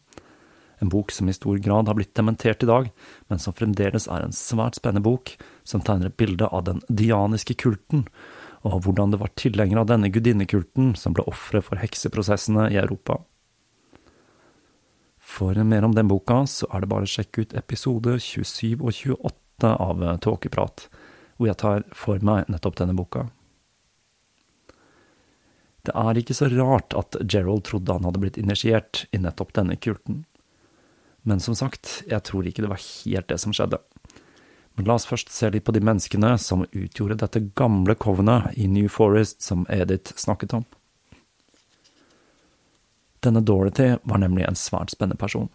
en 0.78 0.92
bok 0.94 1.12
som 1.12 1.30
i 1.30 1.34
stor 1.34 1.58
grad 1.58 1.90
har 1.90 1.98
blitt 1.98 2.14
dementert 2.18 2.62
i 2.62 2.70
dag, 2.70 2.90
men 3.32 3.42
som 3.42 3.56
fremdeles 3.58 4.06
er 4.14 4.24
en 4.24 4.36
svært 4.36 4.78
spennende 4.78 5.06
bok, 5.08 5.34
som 5.68 5.84
tegner 5.84 6.10
et 6.10 6.20
bilde 6.20 6.48
av 6.48 6.64
den 6.68 6.80
dianiske 6.88 7.58
kulten, 7.60 8.06
og 8.66 8.84
hvordan 8.86 9.14
det 9.14 9.20
var 9.22 9.34
tilhengere 9.40 9.84
av 9.84 9.90
denne 9.92 10.10
gudinnekulten 10.12 10.94
som 11.00 11.16
ble 11.16 11.26
ofre 11.30 11.62
for 11.64 11.80
hekseprosessene 11.82 12.70
i 12.74 12.80
Europa. 12.80 13.20
For 15.28 15.60
mer 15.68 15.84
om 15.84 15.96
den 15.96 16.08
boka, 16.08 16.46
så 16.48 16.70
er 16.72 16.84
det 16.84 16.92
bare 16.92 17.08
å 17.08 17.12
sjekke 17.12 17.44
ut 17.44 17.56
episode 17.60 18.16
27 18.24 18.80
og 18.80 18.94
28 18.96 19.74
av 19.76 20.06
Tåkeprat, 20.24 20.88
hvor 21.36 21.50
jeg 21.52 21.60
tar 21.60 21.84
for 21.96 22.24
meg 22.24 22.48
nettopp 22.52 22.80
denne 22.80 22.96
boka. 22.98 23.28
Det 25.88 25.94
er 25.96 26.20
ikke 26.20 26.36
så 26.36 26.50
rart 26.52 26.96
at 27.00 27.16
Gerald 27.24 27.64
trodde 27.68 27.94
han 27.96 28.08
hadde 28.08 28.20
blitt 28.24 28.40
initiert 28.40 29.06
i 29.16 29.20
nettopp 29.24 29.54
denne 29.56 29.78
kulten. 29.80 30.26
Men 31.28 31.40
som 31.44 31.56
sagt, 31.56 32.02
jeg 32.08 32.24
tror 32.28 32.48
ikke 32.48 32.64
det 32.64 32.72
var 32.72 32.84
helt 32.84 33.28
det 33.32 33.40
som 33.44 33.56
skjedde. 33.56 33.80
Men 34.78 34.86
la 34.86 34.96
oss 35.00 35.08
først 35.10 35.32
se 35.34 35.50
litt 35.50 35.66
på 35.66 35.74
de 35.74 35.82
menneskene 35.82 36.36
som 36.38 36.68
utgjorde 36.70 37.18
dette 37.24 37.48
gamle 37.58 37.96
covenet 37.98 38.54
i 38.62 38.68
New 38.70 38.86
Forest 38.94 39.42
som 39.42 39.66
Edith 39.74 40.14
snakket 40.22 40.54
om. 40.54 40.68
Denne 43.26 43.42
Dorothy 43.42 43.96
var 44.06 44.22
nemlig 44.22 44.46
en 44.46 44.60
svært 44.60 44.94
spennende 44.94 45.18
person. 45.18 45.50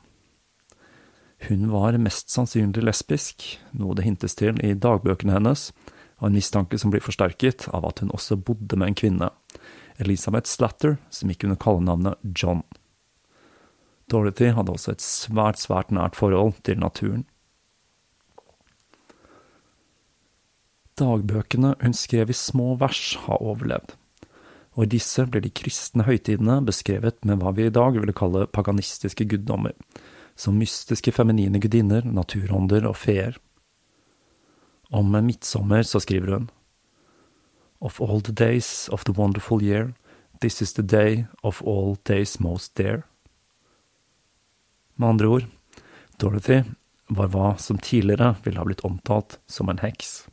Hun 1.47 1.71
var 1.71 1.95
mest 2.03 2.35
sannsynlig 2.35 2.83
lesbisk, 2.83 3.47
noe 3.79 3.95
det 3.95 4.09
hintes 4.09 4.35
til 4.39 4.59
i 4.63 4.75
dagbøkene 4.75 5.39
hennes, 5.39 5.71
og 6.19 6.29
en 6.29 6.37
mistanke 6.39 6.79
som 6.79 6.91
blir 6.91 7.03
forsterket 7.03 7.69
av 7.75 7.87
at 7.87 8.03
hun 8.03 8.11
også 8.15 8.41
bodde 8.43 8.79
med 8.79 8.93
en 8.93 8.99
kvinne, 8.99 9.31
Elisabeth 10.03 10.51
Slatter, 10.51 10.99
som 11.15 11.31
gikk 11.31 11.47
under 11.47 11.63
kallenavnet 11.63 12.19
John. 12.35 12.63
Dorothy 14.11 14.51
hadde 14.55 14.75
også 14.75 14.97
et 14.97 15.05
svært, 15.05 15.63
svært 15.63 15.95
nært 15.95 16.19
forhold 16.19 16.59
til 16.67 16.83
naturen. 16.83 17.25
Dagbøkene 21.01 21.75
hun 21.81 21.95
skrev 21.97 22.31
i 22.31 22.37
små 22.37 22.75
vers, 22.81 23.17
har 23.25 23.41
overlevd, 23.41 23.95
og 24.77 24.85
i 24.85 24.91
disse 24.95 25.25
blir 25.29 25.45
de 25.45 25.53
kristne 25.53 26.05
høytidene 26.05 26.59
beskrevet 26.69 27.21
med 27.29 27.41
hva 27.41 27.53
vi 27.57 27.69
i 27.69 27.73
dag 27.73 27.97
ville 27.97 28.17
kalle 28.17 28.49
paganistiske 28.53 29.25
guddommer, 29.29 29.73
som 30.37 30.59
mystiske 30.61 31.13
feminine 31.13 31.61
gudinner, 31.61 32.05
naturånder 32.05 32.85
og 32.89 32.97
feer. 33.01 33.39
Om 34.93 35.13
midtsommer 35.25 35.83
så 35.89 36.01
skriver 36.01 36.35
hun 36.37 36.51
Of 37.81 38.01
all 38.01 38.21
the 38.21 38.33
days 38.33 38.89
of 38.93 39.05
the 39.05 39.13
wonderful 39.13 39.63
year, 39.63 39.95
this 40.41 40.63
is 40.63 40.73
the 40.73 40.83
day 40.83 41.27
of 41.43 41.63
all 41.63 41.97
days 42.05 42.39
most 42.41 42.75
dear. 42.77 43.03
Med 44.95 45.09
andre 45.09 45.27
ord, 45.27 45.47
Dorothy 46.21 46.63
var 47.09 47.33
hva 47.33 47.57
som 47.59 47.79
tidligere 47.79 48.37
ville 48.45 48.61
ha 48.61 48.69
blitt 48.69 48.85
omtalt 48.85 49.41
som 49.47 49.73
en 49.73 49.81
heks. 49.83 50.29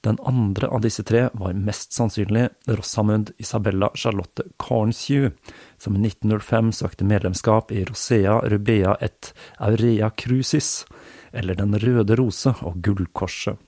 Den 0.00 0.16
andre 0.24 0.68
av 0.68 0.80
disse 0.80 1.02
tre 1.04 1.26
var 1.36 1.52
mest 1.52 1.92
sannsynlig 1.92 2.46
Rosamund 2.66 3.30
Isabella 3.36 3.90
Charlotte 3.94 4.46
Cornshew, 4.56 5.30
som 5.78 5.96
i 5.96 6.06
1905 6.08 6.72
søkte 6.72 7.04
medlemskap 7.04 7.72
i 7.72 7.84
Rosea 7.84 8.38
Rubea 8.48 8.94
et 9.00 9.34
Aurea 9.58 10.10
Crucis, 10.10 10.86
eller 11.32 11.54
Den 11.54 11.76
røde 11.78 12.16
rose 12.16 12.54
og 12.62 12.80
Gullkorset. 12.80 13.58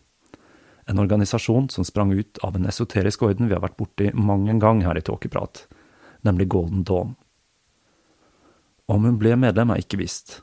En 0.89 0.99
organisasjon 0.99 1.69
som 1.69 1.85
sprang 1.85 2.13
ut 2.13 2.39
av 2.43 2.57
en 2.57 2.67
esoterisk 2.67 3.23
orden 3.23 3.49
vi 3.49 3.55
har 3.55 3.63
vært 3.63 3.77
borti 3.77 4.09
mang 4.15 4.49
en 4.49 4.59
gang 4.63 4.81
her 4.87 4.99
i 4.99 5.05
Tåkeprat, 5.05 5.67
nemlig 6.25 6.49
Golden 6.49 6.83
Dawn. 6.83 7.15
Om 8.89 9.05
hun 9.05 9.21
ble 9.21 9.37
medlem, 9.37 9.71
er 9.71 9.85
ikke 9.85 10.01
visst, 10.01 10.41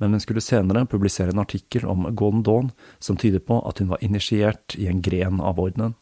men 0.00 0.16
hun 0.16 0.22
skulle 0.22 0.42
senere 0.44 0.86
publisere 0.88 1.34
en 1.34 1.42
artikkel 1.42 1.84
om 1.88 2.08
Golden 2.16 2.42
Dawn 2.46 2.70
som 2.98 3.18
tyder 3.20 3.42
på 3.44 3.60
at 3.68 3.82
hun 3.82 3.90
var 3.92 4.02
initiert 4.04 4.76
i 4.80 4.88
en 4.88 5.02
gren 5.04 5.42
av 5.44 5.60
ordenen. 5.60 5.94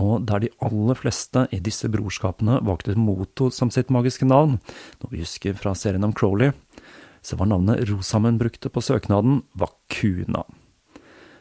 Og 0.00 0.24
der 0.26 0.42
de 0.42 0.50
aller 0.64 0.96
fleste 0.96 1.44
i 1.52 1.60
disse 1.60 1.88
brorskapene 1.92 2.60
valgte 2.64 2.96
Moto 2.98 3.50
som 3.54 3.70
sitt 3.70 3.90
magiske 3.92 4.26
navn, 4.26 4.58
noe 5.00 5.12
vi 5.12 5.22
husker 5.22 5.58
fra 5.58 5.74
serien 5.76 6.06
om 6.06 6.14
Crowley, 6.16 6.54
så 7.22 7.36
var 7.36 7.50
navnet 7.50 7.84
Rosamund 7.90 8.40
brukte 8.40 8.72
på 8.72 8.80
søknaden 8.80 9.42
Vakuna, 9.60 10.46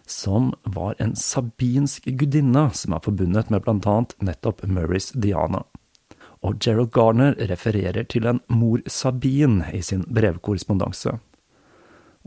som 0.10 0.52
var 0.68 0.98
en 1.00 1.16
sabinsk 1.16 2.10
gudinne 2.20 2.68
som 2.76 2.94
er 2.94 3.06
forbundet 3.06 3.54
med 3.54 3.64
blant 3.64 3.88
annet 3.88 4.18
nettopp 4.20 4.66
Murrays 4.68 5.14
Diana 5.16 5.64
og 6.46 6.60
Gerald 6.64 6.92
Garner 6.96 7.36
refererer 7.50 8.06
til 8.08 8.28
en 8.30 8.40
mor 8.48 8.84
Sabine 8.88 9.68
i 9.76 9.82
sin 9.84 10.06
brevkorrespondanse. 10.08 11.18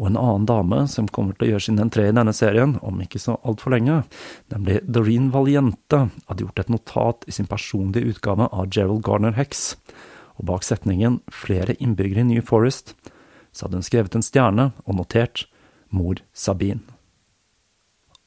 Og 0.01 0.09
en 0.09 0.17
annen 0.17 0.47
dame 0.49 0.81
som 0.89 1.09
kommer 1.13 1.37
til 1.37 1.47
å 1.47 1.51
gjøre 1.53 1.67
sin 1.67 1.81
entré 1.83 2.07
i 2.09 2.15
denne 2.17 2.33
serien, 2.37 2.75
om 2.81 3.01
ikke 3.05 3.21
så 3.21 3.37
altfor 3.45 3.75
lenge, 3.75 4.01
nemlig 4.53 4.81
Doreen 4.89 5.29
Valiente, 5.33 6.07
hadde 6.29 6.47
gjort 6.47 6.63
et 6.65 6.73
notat 6.73 7.27
i 7.29 7.35
sin 7.37 7.49
personlige 7.49 8.15
utgave 8.15 8.49
av 8.49 8.71
Gerald 8.73 9.05
Garner 9.05 9.37
Hex, 9.37 9.77
og 10.41 10.49
bak 10.49 10.65
setningen 10.65 11.21
'Flere 11.31 11.77
innbyggere 11.77 12.21
i 12.21 12.25
New 12.25 12.43
Forest' 12.43 12.95
så 13.53 13.67
hadde 13.67 13.77
hun 13.77 13.83
skrevet 13.83 14.15
en 14.17 14.25
stjerne 14.25 14.73
og 14.87 14.97
notert 14.97 15.47
'Mor 15.93 16.17
Sabine'. 16.35 16.89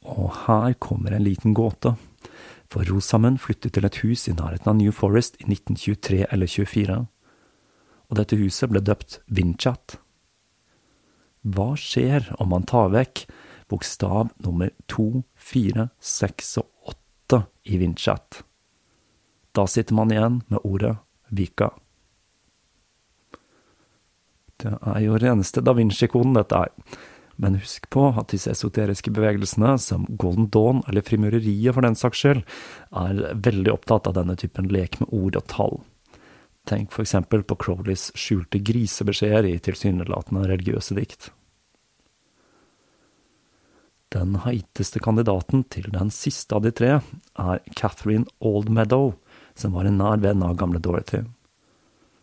Og 0.06 0.30
her 0.46 0.74
kommer 0.74 1.12
en 1.12 1.24
liten 1.24 1.54
gåte 1.54 1.96
for 2.76 2.84
Rosamund 2.92 3.40
flyttet 3.40 3.78
til 3.78 3.86
et 3.88 3.98
hus 4.04 4.26
i 4.28 4.34
nærheten 4.36 4.68
av 4.68 4.76
New 4.76 4.92
Forest 4.92 5.38
i 5.40 5.46
1923 5.48 6.26
eller 6.28 6.50
24, 6.52 6.98
og 8.10 8.18
dette 8.20 8.36
huset 8.36 8.68
ble 8.72 8.82
døpt 8.84 9.22
Vinchat. 9.32 9.96
Hva 11.46 11.70
skjer 11.80 12.28
om 12.36 12.52
man 12.52 12.68
tar 12.68 12.92
vekk 12.92 13.24
bokstav 13.72 14.34
nummer 14.44 14.74
to, 14.92 15.24
fire, 15.40 15.88
seks 16.04 16.58
og 16.60 16.92
åtte 16.92 17.46
i 17.64 17.80
Vinchat? 17.80 18.42
Da 19.56 19.64
sitter 19.72 19.96
man 19.96 20.12
igjen 20.12 20.42
med 20.52 20.68
ordet 20.68 20.98
Vika. 21.32 21.72
Det 24.60 24.76
er 24.76 25.00
jo 25.06 25.16
reneste 25.22 25.64
da 25.64 25.72
Vinci-koden, 25.80 26.36
dette 26.36 26.60
er. 26.68 27.00
Men 27.36 27.58
husk 27.60 27.90
på 27.92 28.08
at 28.16 28.32
disse 28.32 28.52
esoteriske 28.54 29.12
bevegelsene, 29.12 29.74
som 29.82 30.06
Golden 30.10 30.48
Dawn 30.54 30.84
eller 30.88 31.04
frimureriet 31.04 31.76
for 31.76 31.84
den 31.84 31.98
saks 32.00 32.22
skyld, 32.24 32.44
er 32.96 33.36
veldig 33.36 33.74
opptatt 33.74 34.08
av 34.08 34.16
denne 34.16 34.38
typen 34.40 34.70
lek 34.72 35.02
med 35.02 35.12
ord 35.12 35.40
og 35.42 35.48
tall. 35.52 35.82
Tenk 36.66 36.96
eksempel 37.04 37.44
på 37.46 37.58
Crowleys 37.62 38.10
skjulte 38.18 38.62
grisebeskjeder 38.64 39.52
i 39.52 39.60
tilsynelatende 39.62 40.48
religiøse 40.50 40.96
dikt. 40.98 41.30
Den 44.16 44.38
heiteste 44.46 45.02
kandidaten 45.04 45.66
til 45.70 45.90
den 45.92 46.10
siste 46.14 46.56
av 46.56 46.64
de 46.64 46.72
tre 46.72 46.92
er 47.02 47.64
Catherine 47.76 48.30
Oldmeadow, 48.40 49.18
som 49.60 49.76
var 49.76 49.90
en 49.90 50.00
nær 50.00 50.22
venn 50.24 50.44
av 50.46 50.56
gamle 50.58 50.80
Dorothy. 50.80 51.26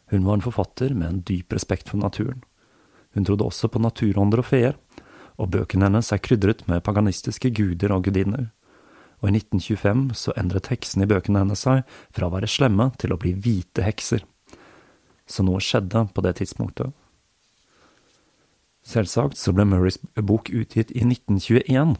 Hun 0.08 0.24
var 0.24 0.38
en 0.38 0.44
forfatter 0.44 0.94
med 0.96 1.08
en 1.08 1.20
dyp 1.28 1.52
respekt 1.52 1.92
for 1.92 2.00
naturen. 2.00 2.40
Hun 3.12 3.28
trodde 3.28 3.44
også 3.44 3.68
på 3.68 3.82
naturånder 3.82 4.40
og 4.40 4.48
feer, 4.48 4.78
og 5.42 5.50
bøkene 5.50 5.88
hennes 5.88 6.12
er 6.14 6.22
krydret 6.22 6.62
med 6.70 6.84
paganistiske 6.86 7.50
guder 7.56 7.94
og 7.94 8.06
gudinner. 8.06 8.50
Og 9.22 9.30
i 9.30 9.36
1925 9.38 10.08
så 10.18 10.34
endret 10.38 10.70
heksene 10.70 11.06
i 11.06 11.10
bøkene 11.10 11.42
hennes 11.42 11.62
seg 11.66 11.82
fra 12.14 12.28
å 12.28 12.34
være 12.34 12.50
slemme 12.50 12.90
til 13.02 13.14
å 13.14 13.20
bli 13.22 13.34
hvite 13.34 13.84
hekser. 13.86 14.24
Så 15.26 15.44
noe 15.46 15.62
skjedde 15.62 16.06
på 16.14 16.24
det 16.26 16.36
tidspunktet. 16.40 16.94
Selvsagt 18.82 19.38
så 19.38 19.52
ble 19.54 19.62
Murrays 19.70 20.00
bok 20.18 20.50
utgitt 20.50 20.90
i 20.90 21.04
1921, 21.06 21.94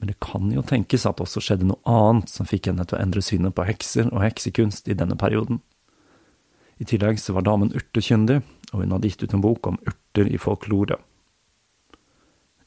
men 0.00 0.10
det 0.10 0.16
kan 0.22 0.50
jo 0.50 0.64
tenkes 0.66 1.06
at 1.06 1.20
det 1.20 1.28
også 1.28 1.42
skjedde 1.46 1.68
noe 1.68 1.78
annet 1.86 2.32
som 2.32 2.48
fikk 2.50 2.72
henne 2.72 2.82
til 2.82 2.98
å 2.98 3.02
endre 3.04 3.22
synet 3.22 3.54
på 3.54 3.66
hekser 3.68 4.10
og 4.10 4.24
heksekunst 4.24 4.90
i 4.90 4.98
denne 4.98 5.14
perioden. 5.18 5.62
I 6.82 6.86
tillegg 6.90 7.22
så 7.22 7.36
var 7.36 7.46
damen 7.46 7.70
urtekyndig, 7.70 8.40
og 8.72 8.82
hun 8.82 8.96
hadde 8.96 9.12
gitt 9.12 9.22
ut 9.22 9.36
en 9.36 9.44
bok 9.44 9.70
om 9.70 9.78
urter 9.86 10.26
i 10.26 10.40
folklore. 10.42 10.98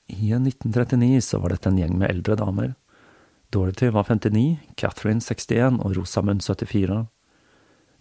I 0.07 0.31
1939 0.31 1.21
så 1.21 1.39
var 1.43 1.51
dette 1.51 1.67
en 1.69 1.77
gjeng 1.79 1.97
med 1.99 2.09
eldre 2.09 2.37
damer. 2.39 2.73
Dorothy 3.51 3.89
var 3.91 4.07
59, 4.07 4.57
Catherine 4.79 5.23
61 5.23 5.81
og 5.83 5.97
Rosamund 5.97 6.43
74. 6.43 7.05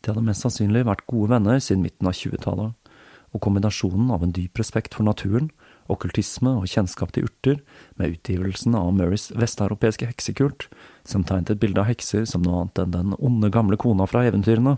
De 0.01 0.13
hadde 0.13 0.23
mest 0.27 0.45
sannsynlig 0.45 0.85
vært 0.87 1.07
gode 1.11 1.33
venner 1.35 1.59
siden 1.63 1.83
midten 1.83 2.07
av 2.07 2.15
20-tallet, 2.15 2.93
og 3.35 3.43
kombinasjonen 3.43 4.13
av 4.15 4.23
en 4.23 4.35
dyp 4.35 4.59
respekt 4.61 4.95
for 4.95 5.07
naturen, 5.07 5.51
okkultisme 5.91 6.53
og 6.61 6.71
kjennskap 6.71 7.11
til 7.15 7.27
urter, 7.27 7.59
med 7.99 8.15
utgivelsen 8.15 8.79
av 8.79 8.93
Murrays 8.95 9.29
vesteuropeiske 9.35 10.07
heksekult, 10.07 10.69
som 11.07 11.27
tegnet 11.27 11.57
et 11.57 11.63
bilde 11.63 11.83
av 11.83 11.91
hekser 11.91 12.27
som 12.31 12.47
noe 12.47 12.63
annet 12.63 12.85
enn 12.85 12.95
den 12.95 13.19
onde 13.19 13.51
gamle 13.55 13.79
kona 13.83 14.07
fra 14.11 14.23
eventyrene, 14.31 14.77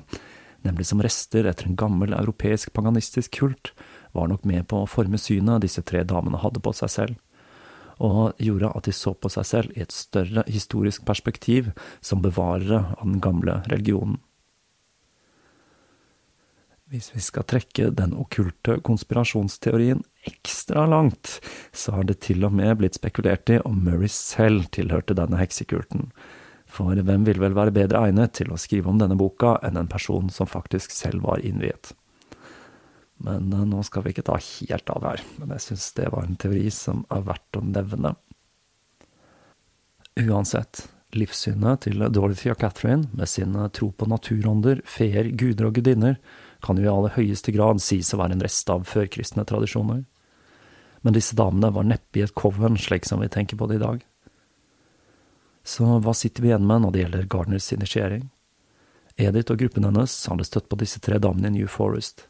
nemlig 0.65 0.89
som 0.89 1.05
rester 1.05 1.47
etter 1.49 1.69
en 1.69 1.79
gammel 1.79 2.17
europeisk 2.17 2.73
paganistisk 2.77 3.37
kult, 3.37 3.73
var 4.13 4.29
nok 4.31 4.45
med 4.49 4.69
på 4.71 4.83
å 4.83 4.91
forme 4.91 5.21
synet 5.21 5.65
disse 5.65 5.83
tre 5.83 6.05
damene 6.05 6.41
hadde 6.43 6.63
på 6.65 6.73
seg 6.77 6.93
selv, 6.93 7.19
og 7.99 8.39
gjorde 8.39 8.71
at 8.79 8.87
de 8.87 8.95
så 8.95 9.13
på 9.15 9.31
seg 9.33 9.47
selv 9.47 9.75
i 9.75 9.83
et 9.83 9.95
større 9.95 10.45
historisk 10.47 11.05
perspektiv 11.07 11.73
som 12.01 12.23
bevarere 12.23 12.85
av 12.95 13.05
den 13.05 13.21
gamle 13.23 13.61
religionen. 13.67 14.21
Hvis 16.89 17.11
vi 17.13 17.21
skal 17.21 17.45
trekke 17.45 17.91
den 17.93 18.15
okkulte 18.17 18.79
konspirasjonsteorien 18.81 19.99
ekstra 20.25 20.87
langt, 20.89 21.35
så 21.69 21.99
har 21.99 22.07
det 22.09 22.23
til 22.25 22.47
og 22.49 22.55
med 22.57 22.79
blitt 22.81 22.97
spekulert 22.97 23.51
i 23.53 23.59
om 23.61 23.83
Murray 23.85 24.09
selv 24.09 24.71
tilhørte 24.73 25.17
denne 25.19 25.37
heksekulten, 25.37 26.09
for 26.65 26.97
hvem 26.97 27.27
ville 27.29 27.45
vel 27.45 27.57
være 27.59 27.75
bedre 27.77 28.07
egnet 28.09 28.39
til 28.41 28.49
å 28.53 28.61
skrive 28.61 28.89
om 28.89 29.01
denne 29.01 29.19
boka 29.21 29.59
enn 29.65 29.77
en 29.77 29.91
person 29.91 30.33
som 30.33 30.49
faktisk 30.49 30.95
selv 30.97 31.29
var 31.29 31.45
innviet? 31.45 31.93
Men 33.25 33.53
uh, 33.53 33.65
nå 33.67 33.83
skal 33.87 34.05
vi 34.05 34.15
ikke 34.15 34.27
ta 34.29 34.39
helt 34.39 34.93
av 34.95 35.07
her. 35.07 35.25
Men 35.41 35.55
jeg 35.57 35.67
syns 35.67 35.91
det 35.99 36.11
var 36.15 36.27
en 36.27 36.39
teori 36.41 36.69
som 36.75 37.05
er 37.15 37.25
verdt 37.27 37.59
å 37.59 37.65
nevne. 37.67 38.15
Uansett, 40.19 40.85
livssynet 41.15 41.87
til 41.87 42.03
Dorothy 42.15 42.51
og 42.53 42.59
Catherine, 42.61 43.07
med 43.15 43.31
sin 43.31 43.55
eh, 43.55 43.69
tro 43.71 43.93
på 43.95 44.09
naturånder, 44.11 44.83
feer, 44.83 45.31
guder 45.31 45.69
og 45.69 45.77
gudinner, 45.79 46.19
kan 46.65 46.79
jo 46.79 46.89
i 46.89 46.91
aller 46.91 47.15
høyeste 47.15 47.55
grad 47.55 47.79
sies 47.83 48.11
å 48.13 48.19
være 48.19 48.35
en 48.35 48.43
rest 48.43 48.71
av 48.73 48.87
førkristne 48.89 49.45
tradisjoner. 49.47 50.03
Men 51.07 51.15
disse 51.15 51.39
damene 51.39 51.71
var 51.75 51.87
neppe 51.87 52.19
i 52.19 52.25
et 52.27 52.35
coven, 52.35 52.75
slik 52.75 53.07
som 53.07 53.23
vi 53.23 53.31
tenker 53.31 53.61
på 53.61 53.69
det 53.71 53.79
i 53.79 53.85
dag. 53.85 54.03
Så 55.69 55.87
hva 56.03 56.15
sitter 56.17 56.43
vi 56.43 56.51
igjen 56.51 56.67
med 56.67 56.83
når 56.83 56.95
det 56.95 57.05
gjelder 57.05 57.31
Gardners 57.31 57.71
initiering? 57.77 58.27
Edith 59.19 59.53
og 59.53 59.63
gruppen 59.63 59.87
hennes 59.87 60.15
hadde 60.31 60.47
støtt 60.47 60.69
på 60.71 60.79
disse 60.81 61.01
tre 61.05 61.19
damene 61.23 61.51
i 61.51 61.57
New 61.61 61.71
Forest. 61.71 62.27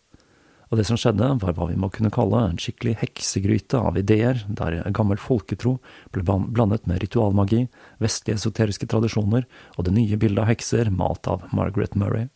Og 0.69 0.77
det 0.77 0.85
som 0.85 0.99
skjedde, 1.01 1.31
var 1.41 1.55
hva 1.57 1.69
vi 1.71 1.79
må 1.81 1.89
kunne 1.93 2.13
kalle 2.13 2.43
en 2.45 2.59
skikkelig 2.61 2.99
heksegryte 3.01 3.81
av 3.81 3.97
ideer, 3.97 4.43
der 4.49 4.83
gammel 4.97 5.21
folketro 5.21 5.79
ble 6.13 6.25
blandet 6.27 6.85
med 6.89 7.01
ritualmagi, 7.05 7.67
vestlige 8.03 8.37
esoteriske 8.37 8.89
tradisjoner 8.91 9.47
og 9.77 9.87
det 9.89 9.95
nye 9.97 10.19
bildet 10.21 10.45
av 10.45 10.51
hekser 10.53 10.93
malt 10.93 11.29
av 11.31 11.47
Margaret 11.57 11.97
Murray. 11.97 12.29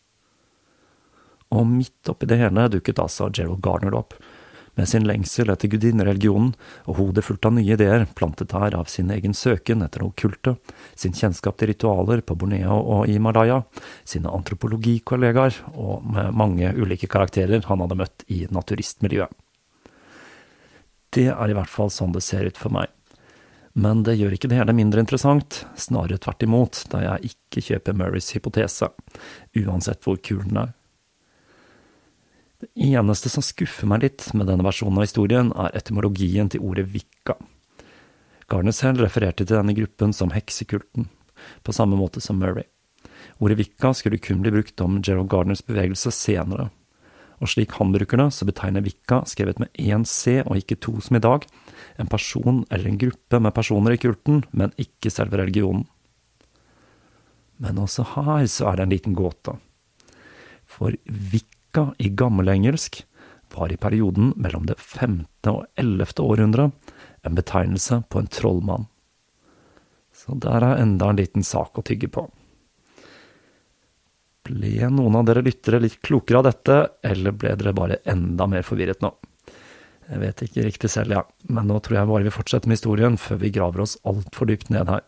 Og 1.53 1.67
midt 1.69 2.09
oppi 2.09 2.25
det 2.29 2.39
hele 2.41 2.65
dukket 2.73 3.01
altså 3.01 3.29
Gerald 3.29 3.61
Garner 3.61 3.93
opp, 3.99 4.17
med 4.75 4.89
sin 4.89 5.05
lengsel 5.07 5.51
etter 5.53 5.69
gudinnereligionen 5.69 6.53
og 6.89 6.97
hodet 6.97 7.25
fullt 7.27 7.45
av 7.45 7.55
nye 7.57 7.75
ideer, 7.75 8.07
plantet 8.17 8.55
her 8.57 8.75
av 8.77 8.89
sin 8.91 9.11
egen 9.13 9.35
søken 9.37 9.85
etter 9.85 10.03
noe 10.03 10.15
kulte, 10.17 10.55
sin 10.95 11.13
kjennskap 11.17 11.59
til 11.59 11.71
ritualer 11.73 12.23
på 12.25 12.37
Borneo 12.39 12.79
og 12.79 13.11
i 13.11 13.19
Malaya, 13.21 13.61
sine 14.03 14.31
antropologikollegaer 14.33 15.61
og 15.73 16.07
med 16.15 16.33
mange 16.37 16.73
ulike 16.73 17.09
karakterer 17.11 17.65
han 17.69 17.85
hadde 17.85 17.99
møtt 18.01 18.27
i 18.33 18.43
naturistmiljøet. 18.49 19.31
Det 21.13 21.29
er 21.29 21.51
i 21.51 21.53
hvert 21.53 21.69
fall 21.69 21.91
sånn 21.93 22.13
det 22.15 22.23
ser 22.25 22.47
ut 22.49 22.57
for 22.57 22.73
meg. 22.73 22.89
Men 23.73 24.03
det 24.05 24.15
gjør 24.19 24.35
ikke 24.35 24.49
det 24.49 24.57
hele 24.59 24.73
mindre 24.77 25.01
interessant, 25.01 25.63
snarere 25.77 26.19
tvert 26.21 26.45
imot, 26.45 26.83
da 26.93 27.01
jeg 27.01 27.33
ikke 27.33 27.63
kjøper 27.69 27.97
Murrays 27.97 28.29
hypotese, 28.35 28.89
uansett 29.57 30.01
hvor 30.05 30.19
kul 30.21 30.43
den 30.45 30.61
er. 30.65 30.73
Det 32.63 32.95
eneste 32.95 33.27
som 33.27 33.43
skuffer 33.43 33.89
meg 33.91 34.05
litt 34.05 34.29
med 34.37 34.47
denne 34.47 34.63
versjonen 34.63 35.01
av 35.01 35.03
historien, 35.03 35.49
er 35.51 35.73
etymologien 35.75 36.47
til 36.47 36.63
ordet 36.63 36.85
vikka. 36.93 37.35
Garner 38.47 38.75
selv 38.75 39.01
refererte 39.03 39.43
til 39.43 39.57
denne 39.57 39.73
gruppen 39.75 40.13
som 40.15 40.31
heksekulten, 40.31 41.09
på 41.67 41.75
samme 41.75 41.97
måte 41.99 42.21
som 42.23 42.37
Murray. 42.39 42.63
Ordet 43.43 43.57
vikka 43.59 43.91
skulle 43.97 44.21
kun 44.21 44.39
bli 44.45 44.53
brukt 44.53 44.79
om 44.79 45.01
Gerald 45.03 45.27
Gardners 45.33 45.63
bevegelse 45.65 46.13
senere, 46.15 46.69
og 47.43 47.51
slik 47.51 47.73
han 47.75 47.91
bruker 47.91 48.21
det, 48.21 48.29
så 48.31 48.47
betegner 48.47 48.85
vikka, 48.85 49.25
skrevet 49.27 49.59
med 49.59 49.73
én 49.75 50.05
C 50.07 50.37
og 50.45 50.55
ikke 50.61 50.79
to 50.79 50.93
som 51.03 51.17
i 51.19 51.23
dag, 51.23 51.43
en 51.99 52.07
person 52.07 52.61
eller 52.69 52.87
en 52.87 53.01
gruppe 53.01 53.41
med 53.43 53.55
personer 53.57 53.97
i 53.97 53.99
kulten, 53.99 54.45
men 54.55 54.71
ikke 54.79 55.11
selve 55.11 55.41
religionen. 55.41 55.83
Men 57.59 57.81
også 57.83 58.07
her 58.13 58.47
så 58.47 58.69
er 58.69 58.79
det 58.79 58.87
en 58.87 58.95
liten 58.95 59.19
gåte. 59.19 59.57
For 60.63 60.95
vikka 61.03 61.62
i 61.97 62.09
gammelengelsk 62.09 63.05
var 63.53 63.71
i 63.71 63.77
perioden 63.77 64.33
mellom 64.35 64.65
det 64.65 64.79
femte 64.81 65.51
og 65.51 65.65
ellevte 65.79 66.25
århundre 66.25 66.69
en 67.23 67.37
betegnelse 67.37 68.01
på 68.09 68.21
en 68.21 68.29
trollmann. 68.31 68.87
Så 70.13 70.37
der 70.41 70.63
er 70.63 70.81
enda 70.81 71.09
en 71.09 71.19
liten 71.19 71.45
sak 71.45 71.77
å 71.77 71.85
tygge 71.85 72.09
på. 72.13 72.27
Ble 74.43 74.89
noen 74.91 75.15
av 75.15 75.25
dere 75.27 75.43
lyttere 75.45 75.79
litt 75.79 76.01
klokere 76.03 76.41
av 76.41 76.47
dette, 76.49 76.77
eller 77.03 77.31
ble 77.31 77.55
dere 77.59 77.75
bare 77.75 78.01
enda 78.09 78.47
mer 78.49 78.65
forvirret 78.67 79.01
nå? 79.03 79.13
Jeg 80.09 80.19
vet 80.19 80.41
ikke 80.43 80.65
riktig 80.65 80.89
selv, 80.91 81.15
ja, 81.15 81.21
men 81.47 81.69
nå 81.69 81.79
tror 81.79 82.01
jeg 82.01 82.09
bare 82.09 82.27
vi 82.27 82.33
fortsetter 82.35 82.67
med 82.67 82.77
historien 82.77 83.15
før 83.17 83.39
vi 83.39 83.53
graver 83.55 83.85
oss 83.85 83.95
altfor 84.03 84.49
dypt 84.51 84.73
ned 84.73 84.91
her. 84.91 85.05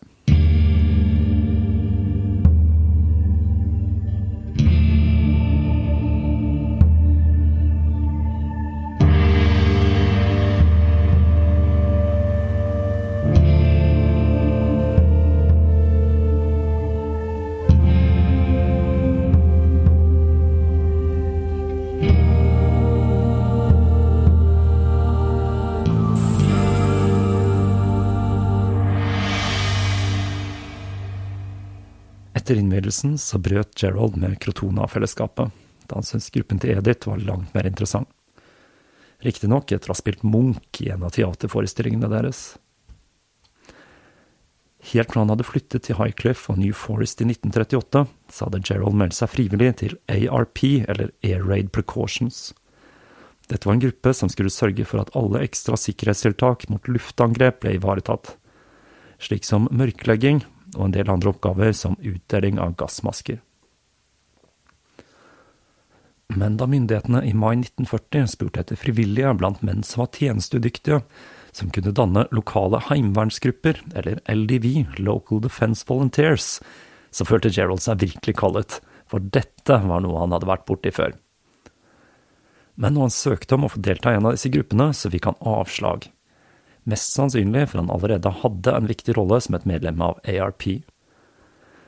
Etter 32.86 33.18
så 33.18 33.38
brøt 33.42 33.74
Gerald 33.74 34.16
med 34.16 34.38
Crotona-fellesskapet, 34.38 35.50
da 35.86 35.96
han 35.98 36.06
syntes 36.06 36.30
gruppen 36.30 36.60
til 36.62 36.76
Edith 36.76 37.08
var 37.08 37.18
langt 37.18 37.54
mer 37.54 37.66
interessant. 37.66 38.08
Riktignok 39.24 39.72
etter 39.72 39.90
å 39.90 39.94
ha 39.94 39.98
spilt 39.98 40.22
Munch 40.22 40.82
i 40.84 40.92
en 40.94 41.02
av 41.02 41.14
teaterforestillingene 41.16 42.10
deres. 42.12 42.58
Helt 44.92 45.10
fra 45.10 45.24
han 45.24 45.32
hadde 45.32 45.48
flyttet 45.48 45.88
til 45.88 45.98
Highcliff 45.98 46.46
og 46.52 46.60
New 46.60 46.76
Forest 46.76 47.24
i 47.24 47.26
1938, 47.26 48.04
så 48.30 48.46
hadde 48.46 48.62
Gerald 48.62 48.94
meldt 49.00 49.18
seg 49.18 49.32
frivillig 49.32 49.72
til 49.82 49.96
ARP, 50.06 50.62
eller 50.86 51.10
Air 51.26 51.42
Raid 51.42 51.72
Precautions. 51.74 52.52
Dette 53.50 53.66
var 53.66 53.78
en 53.78 53.82
gruppe 53.82 54.14
som 54.14 54.30
skulle 54.30 54.52
sørge 54.54 54.86
for 54.86 55.02
at 55.02 55.10
alle 55.18 55.42
ekstra 55.42 55.78
sikkerhetstiltak 55.80 56.68
mot 56.70 56.86
luftangrep 56.86 57.64
ble 57.64 57.80
ivaretatt, 57.80 58.36
slik 59.18 59.48
som 59.48 59.66
mørklegging 59.74 60.44
og 60.76 60.86
en 60.86 60.94
del 60.96 61.10
andre 61.10 61.32
oppgaver 61.32 61.72
som 61.76 61.98
utdeling 62.04 62.60
av 62.62 62.76
gassmasker. 62.78 63.40
Men 66.36 66.56
da 66.58 66.66
myndighetene 66.68 67.22
i 67.24 67.32
mai 67.38 67.54
1940 67.54 68.26
spurte 68.32 68.62
etter 68.62 68.78
frivillige 68.78 69.32
blant 69.38 69.62
menn 69.64 69.84
som 69.86 70.02
var 70.02 70.10
tjenestedyktige, 70.16 71.00
som 71.56 71.70
kunne 71.72 71.94
danne 71.96 72.26
lokale 72.34 72.82
heimevernsgrupper, 72.90 73.78
eller 73.96 74.20
LDV, 74.28 74.98
Local 75.00 75.40
Defense 75.44 75.86
Volunteers, 75.88 76.58
så 77.14 77.24
følte 77.24 77.52
Gerald 77.54 77.80
seg 77.84 78.02
virkelig 78.02 78.36
kallet, 78.36 78.80
for 79.08 79.22
dette 79.22 79.78
var 79.86 80.02
noe 80.02 80.18
han 80.20 80.34
hadde 80.34 80.50
vært 80.50 80.66
borti 80.68 80.92
før. 80.92 81.14
Men 82.76 82.92
når 82.92 83.06
han 83.06 83.14
søkte 83.14 83.56
om 83.56 83.64
å 83.64 83.72
få 83.72 83.80
delta 83.80 84.12
i 84.12 84.18
en 84.18 84.28
av 84.28 84.36
disse 84.36 84.52
gruppene, 84.52 84.90
så 84.92 85.08
fikk 85.12 85.30
han 85.30 85.40
avslag 85.40 86.10
mest 86.86 87.14
sannsynlig 87.16 87.68
for 87.70 87.82
han 87.82 87.92
allerede 87.92 88.32
hadde 88.42 88.74
en 88.74 88.90
viktig 88.90 89.16
rolle 89.18 89.40
som 89.42 89.58
et 89.58 89.66
medlem 89.68 90.02
av 90.02 90.20
ARP. 90.24 90.68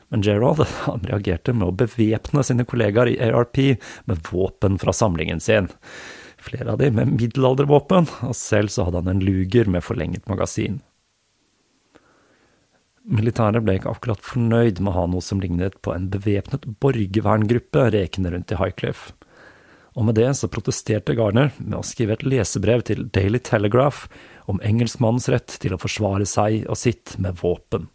Men 0.08 0.24
Gerald 0.24 0.64
han 0.86 1.04
reagerte 1.08 1.54
med 1.54 1.68
å 1.68 1.76
bevæpne 1.84 2.44
sine 2.46 2.66
kollegaer 2.68 3.12
i 3.12 3.18
ARP 3.30 3.60
med 4.10 4.24
våpen 4.30 4.78
fra 4.82 4.94
samlingen 4.96 5.40
sin. 5.40 5.70
Flere 6.38 6.72
av 6.72 6.78
dem 6.78 6.94
med 6.94 7.16
middelaldervåpen, 7.16 8.06
og 8.28 8.36
selv 8.38 8.70
så 8.70 8.86
hadde 8.86 9.02
han 9.02 9.16
en 9.16 9.24
luger 9.24 9.66
med 9.70 9.82
forlenget 9.84 10.28
magasin. 10.30 10.78
Militæret 13.08 13.64
ble 13.64 13.78
ikke 13.78 13.90
akkurat 13.94 14.22
fornøyd 14.22 14.82
med 14.82 14.92
å 14.92 14.98
ha 14.98 15.06
noe 15.08 15.24
som 15.24 15.40
lignet 15.40 15.78
på 15.82 15.94
en 15.94 16.10
bevæpnet 16.12 16.66
borgerverngruppe 16.82 17.86
rekende 17.94 18.34
rundt 18.34 18.52
i 18.52 18.58
Highcliff. 18.60 19.08
Og 19.96 20.04
med 20.06 20.18
det 20.20 20.28
så 20.38 20.50
protesterte 20.52 21.16
Garner 21.18 21.50
med 21.56 21.78
å 21.80 21.86
skrive 21.86 22.14
et 22.14 22.26
lesebrev 22.26 22.84
til 22.86 23.06
Daily 23.10 23.40
Telegraph 23.42 24.06
om 24.48 24.60
engelskmannens 24.64 25.28
rett 25.28 25.58
til 25.60 25.74
å 25.76 25.80
forsvare 25.80 26.26
seg 26.28 26.64
og 26.68 26.78
sitt 26.80 27.16
med 27.20 27.36
våpen. 27.42 27.88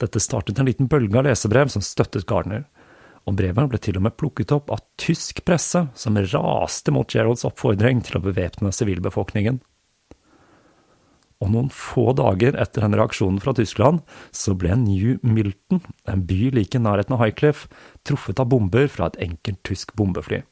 Dette 0.00 0.20
startet 0.20 0.58
en 0.60 0.68
liten 0.68 0.90
bølge 0.92 1.18
av 1.18 1.26
lesebrev 1.26 1.70
som 1.72 1.84
støttet 1.84 2.26
Gardner, 2.28 2.66
og 3.26 3.34
brevet 3.38 3.70
ble 3.72 3.80
til 3.82 3.96
og 3.98 4.04
med 4.06 4.14
plukket 4.20 4.52
opp 4.54 4.70
av 4.70 4.84
tysk 5.00 5.42
presse, 5.48 5.88
som 5.98 6.18
raste 6.30 6.92
mot 6.94 7.10
Geralds 7.10 7.46
oppfordring 7.48 8.04
til 8.06 8.20
å 8.20 8.22
bevæpne 8.22 8.70
sivilbefolkningen. 8.74 9.58
Og 11.42 11.50
noen 11.52 11.72
få 11.74 12.12
dager 12.16 12.54
etter 12.56 12.84
denne 12.84 13.00
reaksjonen 13.00 13.40
fra 13.42 13.52
Tyskland, 13.56 14.04
så 14.30 14.54
ble 14.56 14.76
New 14.78 15.18
Milton, 15.26 15.82
en 16.08 16.22
by 16.28 16.52
like 16.54 16.78
i 16.78 16.84
nærheten 16.84 17.16
av 17.16 17.24
Highcliff, 17.24 17.66
truffet 18.06 18.40
av 18.40 18.48
bomber 18.52 18.86
fra 18.92 19.10
et 19.10 19.18
enkelt 19.26 19.60
tysk 19.66 19.96
bombefly. 19.98 20.44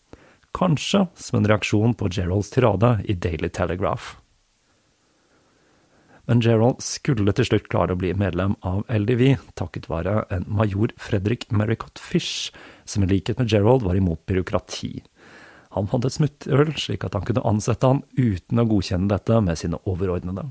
Kanskje 0.54 1.06
som 1.14 1.38
en 1.38 1.48
reaksjon 1.50 1.96
på 1.98 2.10
Geralds 2.12 2.52
tirade 2.52 2.98
i 3.06 3.16
Daily 3.16 3.48
Telegraph 3.54 4.16
men 6.26 6.40
Gerald 6.40 6.80
skulle 6.84 7.34
til 7.36 7.48
slutt 7.48 7.68
klare 7.72 7.94
å 7.94 8.00
bli 8.00 8.14
medlem 8.16 8.54
av 8.64 8.84
LDV, 8.88 9.36
takket 9.60 9.90
være 9.90 10.22
en 10.32 10.46
major 10.48 10.94
Fredrik 11.00 11.50
Maricott 11.52 12.00
Fish, 12.00 12.52
som 12.88 13.04
i 13.04 13.10
likhet 13.10 13.40
med 13.40 13.52
Gerald 13.52 13.84
var 13.84 13.98
imot 13.98 14.24
byråkrati. 14.28 15.02
Han 15.74 15.90
hadde 15.90 16.08
et 16.08 16.16
smutthull, 16.16 16.70
slik 16.78 17.04
at 17.04 17.16
han 17.18 17.24
kunne 17.26 17.44
ansette 17.44 17.88
han 17.90 18.04
uten 18.16 18.62
å 18.62 18.66
godkjenne 18.70 19.10
dette 19.10 19.40
med 19.42 19.58
sine 19.60 19.80
overordnede. 19.90 20.46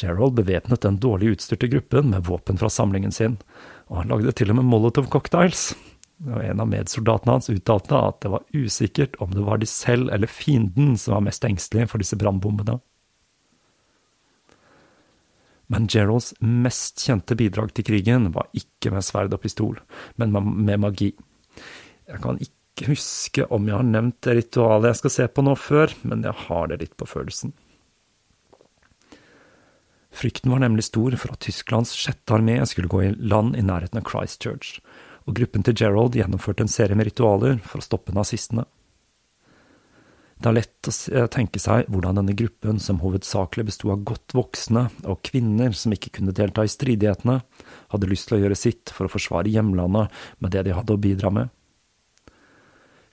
Gerald 0.00 0.36
bevæpnet 0.36 0.82
den 0.82 0.98
dårlig 1.00 1.36
utstyrte 1.36 1.68
gruppen 1.70 2.10
med 2.10 2.26
våpen 2.28 2.58
fra 2.60 2.70
samlingen 2.72 3.12
sin, 3.14 3.38
og 3.88 4.02
han 4.02 4.12
lagde 4.12 4.34
til 4.36 4.52
og 4.52 4.60
med 4.60 4.68
Molotov-cocktails. 4.68 5.70
En 6.20 6.60
av 6.60 6.68
medsoldatene 6.68 7.38
hans 7.38 7.48
uttalte 7.52 7.96
at 7.96 8.20
det 8.20 8.32
var 8.34 8.44
usikkert 8.52 9.16
om 9.24 9.32
det 9.32 9.44
var 9.46 9.60
de 9.60 9.68
selv 9.68 10.10
eller 10.12 10.28
fienden 10.28 10.96
som 11.00 11.16
var 11.16 11.24
mest 11.30 11.46
engstelige 11.48 11.88
for 11.92 12.02
disse 12.02 12.18
brannbombene. 12.20 12.76
Men 15.70 15.86
Geralds 15.90 16.32
mest 16.42 16.98
kjente 17.06 17.36
bidrag 17.38 17.70
til 17.74 17.86
krigen 17.86 18.32
var 18.34 18.48
ikke 18.56 18.90
med 18.94 19.06
sverd 19.06 19.34
og 19.36 19.42
pistol, 19.44 19.78
men 20.18 20.34
med 20.34 20.82
magi. 20.82 21.12
Jeg 22.10 22.22
kan 22.24 22.40
ikke 22.42 22.90
huske 22.90 23.46
om 23.54 23.68
jeg 23.68 23.76
har 23.78 23.86
nevnt 23.86 24.18
det 24.26 24.36
ritualet 24.38 24.90
jeg 24.90 25.00
skal 25.02 25.14
se 25.14 25.26
på 25.30 25.44
nå 25.46 25.54
før, 25.54 25.94
men 26.02 26.24
jeg 26.26 26.34
har 26.46 26.70
det 26.72 26.80
litt 26.82 26.96
på 26.98 27.06
følelsen. 27.06 27.54
Frykten 30.10 30.50
var 30.50 30.64
nemlig 30.64 30.88
stor 30.88 31.14
for 31.20 31.36
at 31.36 31.44
Tysklands 31.44 31.94
sjette 31.94 32.34
armé 32.34 32.58
skulle 32.66 32.90
gå 32.90 33.04
i 33.06 33.14
land 33.14 33.54
i 33.54 33.62
nærheten 33.62 34.02
av 34.02 34.08
Christchurch, 34.10 34.80
og 35.28 35.38
gruppen 35.38 35.62
til 35.62 35.76
Gerald 35.78 36.18
gjennomførte 36.18 36.66
en 36.66 36.72
serie 36.72 36.98
med 36.98 37.06
ritualer 37.12 37.60
for 37.62 37.78
å 37.78 37.86
stoppe 37.86 38.14
nazistene. 38.16 38.66
Det 40.40 40.48
er 40.48 40.56
lett 40.56 40.88
å 40.88 41.26
tenke 41.28 41.60
seg 41.60 41.88
hvordan 41.92 42.16
denne 42.16 42.32
gruppen, 42.32 42.78
som 42.80 43.02
hovedsakelig 43.02 43.66
besto 43.68 43.90
av 43.92 44.06
godt 44.08 44.32
voksne 44.32 44.86
og 45.04 45.20
kvinner 45.28 45.74
som 45.76 45.92
ikke 45.92 46.14
kunne 46.16 46.32
delta 46.32 46.64
i 46.64 46.72
stridighetene, 46.72 47.42
hadde 47.92 48.08
lyst 48.08 48.30
til 48.30 48.38
å 48.38 48.40
gjøre 48.46 48.56
sitt 48.56 48.92
for 48.96 49.04
å 49.04 49.12
forsvare 49.12 49.52
hjemlandet 49.52 50.08
med 50.40 50.54
det 50.54 50.64
de 50.64 50.76
hadde 50.78 50.96
å 50.96 51.02
bidra 51.02 51.32
med. 51.34 51.52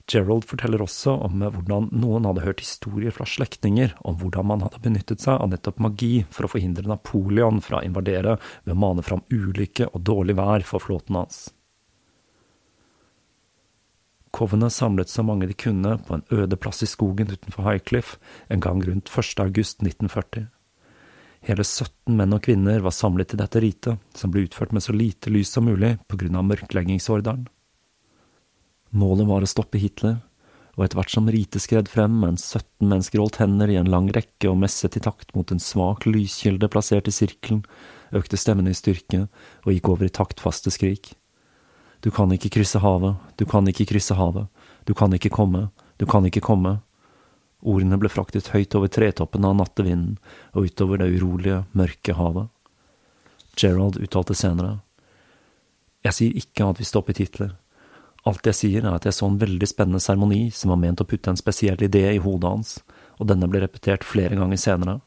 Gerald 0.08 0.46
forteller 0.48 0.80
også 0.80 1.18
om 1.26 1.42
hvordan 1.44 1.90
noen 1.92 2.24
hadde 2.30 2.46
hørt 2.46 2.64
historier 2.64 3.12
fra 3.12 3.26
slektninger 3.28 3.92
om 4.08 4.16
hvordan 4.22 4.48
man 4.48 4.64
hadde 4.64 4.80
benyttet 4.80 5.20
seg 5.20 5.36
av 5.36 5.52
nettopp 5.52 5.82
magi 5.84 6.22
for 6.32 6.48
å 6.48 6.52
forhindre 6.54 6.88
Napoleon 6.88 7.60
fra 7.60 7.82
å 7.82 7.84
invadere 7.84 8.38
ved 8.64 8.72
å 8.72 8.80
mane 8.86 9.04
fram 9.04 9.20
ulykke 9.28 9.92
og 9.92 10.00
dårlig 10.08 10.38
vær 10.40 10.64
for 10.64 10.80
flåten 10.80 11.20
hans. 11.20 11.50
Covenant 14.38 14.72
samlet 14.72 15.10
så 15.10 15.24
mange 15.26 15.48
de 15.50 15.54
kunne 15.58 15.96
på 16.06 16.14
en 16.14 16.22
øde 16.30 16.56
plass 16.62 16.84
i 16.86 16.86
skogen 16.86 17.32
utenfor 17.32 17.66
Highcliff 17.66 18.14
en 18.48 18.62
gang 18.62 18.84
rundt 18.86 19.10
1. 19.10 19.40
august 19.42 19.82
1940. 19.82 20.46
Hele 21.48 21.64
17 21.64 22.14
menn 22.14 22.36
og 22.36 22.44
kvinner 22.46 22.78
var 22.84 22.94
samlet 22.94 23.32
til 23.32 23.40
dette 23.40 23.58
ritet, 23.62 23.98
som 24.14 24.30
ble 24.30 24.44
utført 24.46 24.70
med 24.74 24.84
så 24.84 24.94
lite 24.94 25.32
lys 25.34 25.50
som 25.50 25.66
mulig 25.66 25.96
av 25.98 26.46
mørkleggingsordren. 26.52 27.48
Målet 28.94 29.26
var 29.26 29.42
å 29.42 29.50
stoppe 29.50 29.82
Hitler, 29.82 30.20
og 30.78 30.86
etter 30.86 31.00
hvert 31.00 31.16
som 31.16 31.26
ritet 31.34 31.64
skred 31.64 31.90
frem 31.90 32.20
mens 32.22 32.46
17 32.54 32.86
mennesker 32.86 33.18
holdt 33.18 33.42
hender 33.42 33.70
i 33.74 33.78
en 33.80 33.90
lang 33.90 34.06
rekke 34.14 34.50
og 34.52 34.60
messet 34.62 35.00
i 35.00 35.02
takt 35.02 35.34
mot 35.34 35.50
en 35.50 35.62
svak 35.62 36.06
lyskilde 36.06 36.70
plassert 36.70 37.10
i 37.10 37.14
sirkelen, 37.14 37.64
økte 38.14 38.38
stemmene 38.38 38.70
i 38.70 38.78
styrke 38.78 39.26
og 39.64 39.72
gikk 39.74 39.90
over 39.90 40.06
i 40.06 40.14
taktfaste 40.14 40.70
skrik. 40.70 41.16
Du 42.00 42.10
kan 42.14 42.30
ikke 42.30 42.52
krysse 42.54 42.78
havet, 42.78 43.16
du 43.36 43.44
kan 43.48 43.66
ikke 43.66 43.88
krysse 43.90 44.14
havet, 44.14 44.46
du 44.86 44.94
kan 44.94 45.12
ikke 45.14 45.32
komme, 45.34 45.68
du 45.98 46.06
kan 46.06 46.26
ikke 46.26 46.44
komme. 46.44 46.78
Ordene 47.66 47.98
ble 47.98 48.10
fraktet 48.12 48.52
høyt 48.54 48.76
over 48.78 48.90
tretoppen 48.92 49.44
av 49.44 49.56
nattevinden 49.58 50.18
og 50.54 50.68
utover 50.70 51.02
det 51.02 51.10
urolige, 51.16 51.64
mørke 51.74 52.14
havet. 52.14 52.46
Gerald 53.58 53.98
uttalte 53.98 54.36
senere. 54.38 54.78
Jeg 56.06 56.14
sier 56.14 56.38
ikke 56.38 56.68
at 56.70 56.78
vi 56.78 56.86
stoppet 56.86 57.18
Hitler. 57.18 57.56
Alt 58.28 58.46
jeg 58.46 58.54
sier 58.54 58.86
er 58.86 58.94
at 58.94 59.06
jeg 59.08 59.16
så 59.16 59.26
en 59.26 59.40
veldig 59.40 59.66
spennende 59.66 60.02
seremoni 60.02 60.48
som 60.54 60.70
var 60.70 60.78
ment 60.78 61.02
å 61.02 61.06
putte 61.08 61.32
en 61.32 61.40
spesiell 61.40 61.82
idé 61.82 62.04
i 62.12 62.22
hodet 62.22 62.50
hans, 62.54 62.72
og 63.18 63.30
denne 63.30 63.48
ble 63.50 63.64
repetert 63.64 64.06
flere 64.06 64.38
ganger 64.38 64.60
senere. 64.60 64.98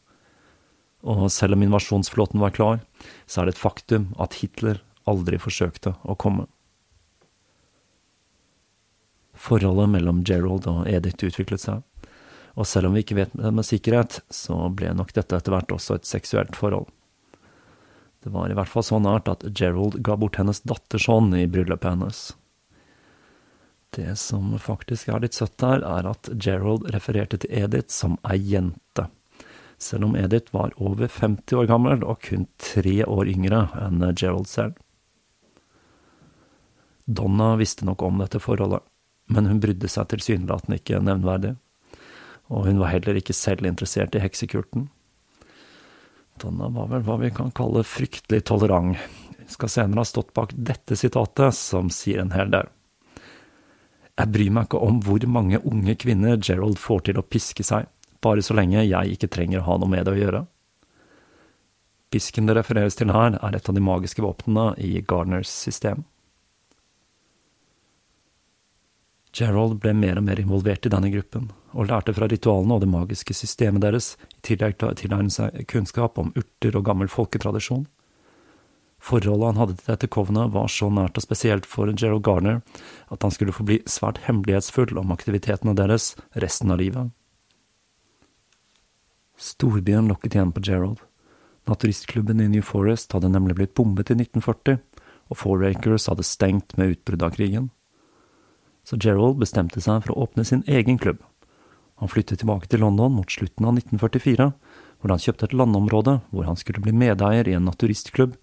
Og 1.08 1.30
selv 1.34 1.56
om 1.56 1.64
invasjonsflåten 1.66 2.42
var 2.44 2.56
klar, 2.56 2.82
så 3.26 3.42
er 3.42 3.48
det 3.48 3.56
et 3.56 3.64
faktum 3.64 4.12
at 4.22 4.42
Hitler 4.42 4.84
aldri 5.10 5.40
forsøkte 5.42 5.96
å 6.04 6.18
komme. 6.20 6.50
Forholdet 9.42 9.90
mellom 9.90 10.22
Gerald 10.28 10.68
og 10.70 10.86
Edith 10.90 11.26
utviklet 11.26 11.64
seg, 11.64 11.82
og 12.54 12.68
selv 12.68 12.90
om 12.90 12.98
vi 12.98 13.02
ikke 13.02 13.18
vet 13.18 13.32
det 13.34 13.52
med 13.56 13.66
sikkerhet, 13.66 14.20
så 14.30 14.58
ble 14.76 14.92
nok 14.94 15.14
dette 15.16 15.38
etter 15.38 15.56
hvert 15.56 15.72
også 15.74 15.98
et 15.98 16.10
seksuelt 16.10 16.58
forhold. 16.60 16.90
Det 18.22 18.30
var 18.30 18.52
i 18.52 18.58
hvert 18.58 18.70
fall 18.70 18.86
så 18.86 19.00
nært 19.02 19.32
at 19.32 19.48
Gerald 19.58 19.98
ga 20.06 20.18
bort 20.20 20.38
hennes 20.38 20.62
datters 20.62 21.08
hånd 21.10 21.34
i 21.40 21.48
bryllupet 21.50 21.90
hennes. 21.90 22.20
Det 23.92 24.14
som 24.20 24.54
faktisk 24.62 25.10
er 25.10 25.24
litt 25.24 25.36
søtt 25.36 25.66
her, 25.66 25.82
er 25.82 26.12
at 26.12 26.30
Gerald 26.38 26.86
refererte 26.94 27.42
til 27.42 27.64
Edith 27.64 27.90
som 27.92 28.20
ei 28.30 28.38
jente, 28.54 29.08
selv 29.82 30.12
om 30.12 30.16
Edith 30.20 30.54
var 30.54 30.76
over 30.78 31.10
50 31.10 31.58
år 31.58 31.68
gammel 31.72 32.06
og 32.06 32.22
kun 32.30 32.46
tre 32.62 33.02
år 33.08 33.34
yngre 33.34 33.66
enn 33.82 34.06
Gerald 34.14 34.48
selv. 34.52 34.78
Donna 37.10 37.56
visste 37.60 37.90
nok 37.90 38.06
om 38.06 38.22
dette 38.22 38.40
forholdet, 38.40 38.86
men 39.32 39.48
hun 39.48 39.62
brydde 39.64 39.90
seg 39.92 40.10
tilsynelatende 40.12 40.80
ikke 40.82 41.00
nevnverdig, 41.04 41.56
og 42.52 42.68
hun 42.68 42.82
var 42.82 42.92
heller 42.92 43.20
ikke 43.20 43.36
selv 43.36 43.68
interessert 43.68 44.16
i 44.18 44.24
heksekulten. 44.24 44.90
Donna 46.42 46.68
var 46.74 46.90
vel 46.92 47.06
hva 47.06 47.18
vi 47.22 47.32
kan 47.34 47.54
kalle 47.56 47.84
fryktelig 47.88 48.44
tolerant. 48.50 49.00
Hun 49.38 49.52
skal 49.52 49.72
senere 49.72 50.04
ha 50.04 50.08
stått 50.08 50.34
bak 50.36 50.54
dette 50.56 50.98
sitatet, 51.00 51.56
som 51.56 51.92
sier 51.94 52.24
en 52.24 52.34
hel 52.36 52.52
del. 52.54 52.70
Jeg 54.20 54.32
bryr 54.34 54.54
meg 54.54 54.68
ikke 54.68 54.82
om 54.84 55.00
hvor 55.06 55.24
mange 55.32 55.62
unge 55.66 55.96
kvinner 56.02 56.40
Gerald 56.42 56.80
får 56.82 57.08
til 57.08 57.22
å 57.22 57.26
piske 57.26 57.64
seg, 57.66 57.88
bare 58.22 58.44
så 58.46 58.56
lenge 58.58 58.84
jeg 58.84 59.16
ikke 59.16 59.32
trenger 59.32 59.62
å 59.62 59.70
ha 59.70 59.78
noe 59.82 59.92
med 59.92 60.06
det 60.06 60.14
å 60.14 60.20
gjøre. 60.20 60.44
Pisken 62.12 62.50
det 62.50 62.58
refereres 62.58 62.98
til 63.00 63.14
her, 63.16 63.38
er 63.40 63.56
et 63.56 63.70
av 63.72 63.78
de 63.78 63.84
magiske 63.84 64.22
våpnene 64.24 64.74
i 64.84 65.00
Gardners 65.08 65.50
system. 65.50 66.04
Gerald 69.32 69.78
ble 69.80 69.94
mer 69.96 70.20
og 70.20 70.26
mer 70.28 70.42
involvert 70.42 70.86
i 70.86 70.92
denne 70.92 71.10
gruppen, 71.14 71.48
og 71.72 71.88
lærte 71.88 72.12
fra 72.16 72.28
ritualene 72.28 72.76
og 72.76 72.84
det 72.84 72.90
magiske 72.92 73.36
systemet 73.36 73.84
deres, 73.86 74.16
i 74.36 74.42
tillegg 74.50 74.76
til 74.80 74.90
å 74.90 74.98
tilegne 75.00 75.32
seg 75.32 75.64
kunnskap 75.72 76.20
om 76.20 76.34
urter 76.36 76.76
og 76.76 76.84
gammel 76.90 77.12
folketradisjon. 77.12 77.86
Forholdet 79.02 79.48
han 79.48 79.62
hadde 79.62 79.78
til 79.80 79.88
dette 79.94 80.12
kovnet, 80.12 80.52
var 80.54 80.68
så 80.70 80.92
nært 80.92 81.16
og 81.18 81.24
spesielt 81.24 81.66
for 81.66 81.90
Gerald 81.96 82.26
Garner 82.28 82.60
at 83.10 83.24
han 83.24 83.32
skulle 83.34 83.56
forbli 83.56 83.80
svært 83.90 84.20
hemmelighetsfull 84.28 85.00
om 85.00 85.16
aktivitetene 85.16 85.74
deres 85.80 86.12
resten 86.44 86.76
av 86.76 86.84
livet. 86.84 87.16
Storbyen 89.42 90.12
lokket 90.12 90.36
igjen 90.36 90.54
på 90.54 90.62
Gerald. 90.68 91.00
Naturistklubben 91.72 92.44
i 92.44 92.52
New 92.52 92.66
Forest 92.66 93.16
hadde 93.16 93.32
nemlig 93.32 93.56
blitt 93.58 93.78
bombet 93.80 94.12
i 94.12 94.20
1940, 94.20 94.82
og 95.32 95.40
Four 95.40 95.64
Acres 95.66 96.10
hadde 96.12 96.28
stengt 96.28 96.76
med 96.78 96.98
utbruddet 96.98 97.32
av 97.32 97.40
krigen 97.40 97.72
så 98.92 99.00
Gerald 99.00 99.40
bestemte 99.40 99.80
seg 99.80 100.04
for 100.04 100.12
å 100.12 100.26
åpne 100.26 100.44
sin 100.44 100.66
egen 100.68 101.00
klubb. 101.00 101.22
Han 102.04 102.12
flyttet 102.12 102.42
tilbake 102.42 102.68
til 102.68 102.82
London 102.84 103.14
mot 103.16 103.32
slutten 103.32 103.70
av 103.70 103.78
1944, 103.80 104.50
hvor 105.00 105.14
han 105.14 105.22
kjøpte 105.22 105.48
et 105.48 105.56
landområde 105.56 106.18
hvor 106.34 106.48
han 106.50 106.60
skulle 106.60 106.84
bli 106.84 106.92
medeier 106.92 107.48
i 107.48 107.56
en 107.56 107.70
naturistklubb 107.70 108.36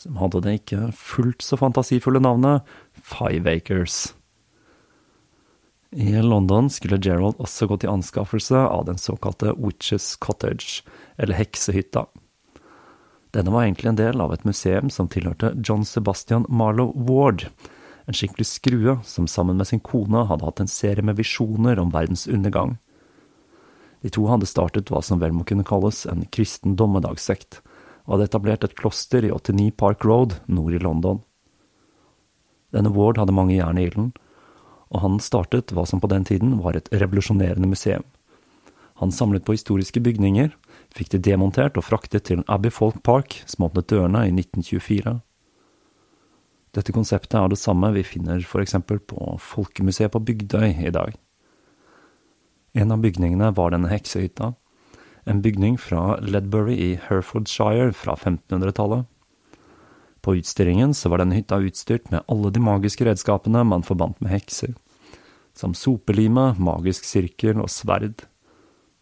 som 0.00 0.16
hadde 0.18 0.40
det 0.46 0.56
ikke 0.62 0.88
fullt 0.96 1.44
så 1.44 1.58
fantasifulle 1.60 2.22
navnet 2.22 2.66
Five 2.96 3.46
Acres. 3.50 4.14
I 5.92 6.16
London 6.24 6.70
skulle 6.72 6.98
Gerald 7.04 7.36
også 7.42 7.68
gå 7.68 7.76
til 7.82 7.92
anskaffelse 7.92 8.56
av 8.56 8.86
den 8.88 8.98
såkalte 8.98 9.52
Witches 9.60 10.14
Cottage, 10.16 10.80
eller 11.20 11.36
Heksehytta. 11.36 12.06
Denne 13.36 13.52
var 13.52 13.66
egentlig 13.66 13.92
en 13.92 14.00
del 14.00 14.24
av 14.24 14.32
et 14.32 14.46
museum 14.48 14.88
som 14.90 15.10
tilhørte 15.12 15.52
John 15.60 15.84
Sebastian 15.84 16.48
Marlow 16.48 16.96
Ward, 16.96 17.46
en 18.06 18.16
skikkelig 18.16 18.46
skrue 18.48 18.96
som 19.06 19.28
sammen 19.30 19.58
med 19.58 19.68
sin 19.68 19.80
kone 19.80 20.24
hadde 20.28 20.46
hatt 20.46 20.62
en 20.62 20.70
serie 20.70 21.04
med 21.04 21.18
visjoner 21.20 21.78
om 21.78 21.92
verdens 21.94 22.26
undergang. 22.26 22.76
De 24.02 24.10
to 24.10 24.26
hadde 24.26 24.48
startet 24.50 24.90
hva 24.90 25.02
som 25.04 25.20
vel 25.22 25.34
må 25.36 25.46
kunne 25.46 25.66
kalles 25.66 26.02
en 26.10 26.24
kristen 26.34 26.74
dommedagssekt, 26.78 27.60
og 28.04 28.16
hadde 28.16 28.30
etablert 28.32 28.64
et 28.66 28.74
kloster 28.78 29.22
i 29.22 29.30
89 29.30 29.70
Park 29.78 30.04
Road 30.04 30.40
nord 30.50 30.74
i 30.74 30.82
London. 30.82 31.22
Denne 32.74 32.90
Ward 32.90 33.20
hadde 33.20 33.36
mange 33.36 33.54
jern 33.54 33.78
i 33.78 33.86
ilden, 33.86 34.10
og 34.90 35.04
han 35.04 35.20
startet 35.22 35.70
hva 35.72 35.86
som 35.88 36.02
på 36.02 36.10
den 36.10 36.26
tiden 36.28 36.58
var 36.64 36.76
et 36.76 36.90
revolusjonerende 36.90 37.70
museum. 37.70 38.04
Han 39.00 39.14
samlet 39.14 39.44
på 39.46 39.54
historiske 39.54 40.02
bygninger, 40.02 40.50
fikk 40.92 41.14
de 41.14 41.20
demontert 41.30 41.78
og 41.78 41.86
fraktet 41.86 42.26
til 42.28 42.42
Abbey 42.50 42.70
Folk 42.74 43.00
Park, 43.06 43.40
som 43.46 43.68
åpnet 43.68 43.88
dørene 43.90 44.26
i 44.28 44.34
1924. 44.34 45.20
Dette 46.72 46.94
konseptet 46.94 47.36
er 47.36 47.50
det 47.52 47.60
samme 47.60 47.90
vi 47.92 48.04
finner 48.06 48.40
eksempel 48.40 48.98
på 49.04 49.34
Folkemuseet 49.44 50.14
på 50.14 50.22
Bygdøy 50.24 50.86
i 50.86 50.92
dag. 50.94 51.12
En 52.72 52.94
av 52.94 53.02
bygningene 53.02 53.50
var 53.52 53.74
denne 53.74 53.90
heksehytta, 53.92 54.54
en 55.28 55.42
bygning 55.44 55.76
fra 55.78 56.16
Ledbury 56.24 56.78
i 56.80 56.90
Herefordshire 56.96 57.92
fra 57.92 58.16
1500-tallet. 58.16 59.04
På 60.24 60.36
utstillingen 60.38 60.94
så 60.94 61.12
var 61.12 61.20
denne 61.20 61.36
hytta 61.36 61.60
utstyrt 61.60 62.08
med 62.10 62.24
alle 62.30 62.50
de 62.54 62.62
magiske 62.62 63.04
redskapene 63.04 63.66
man 63.68 63.84
forbandt 63.84 64.22
med 64.22 64.32
hekser, 64.32 64.72
som 65.52 65.76
sopelime, 65.76 66.54
magisk 66.56 67.04
sirkel 67.04 67.60
og 67.60 67.68
sverd, 67.70 68.24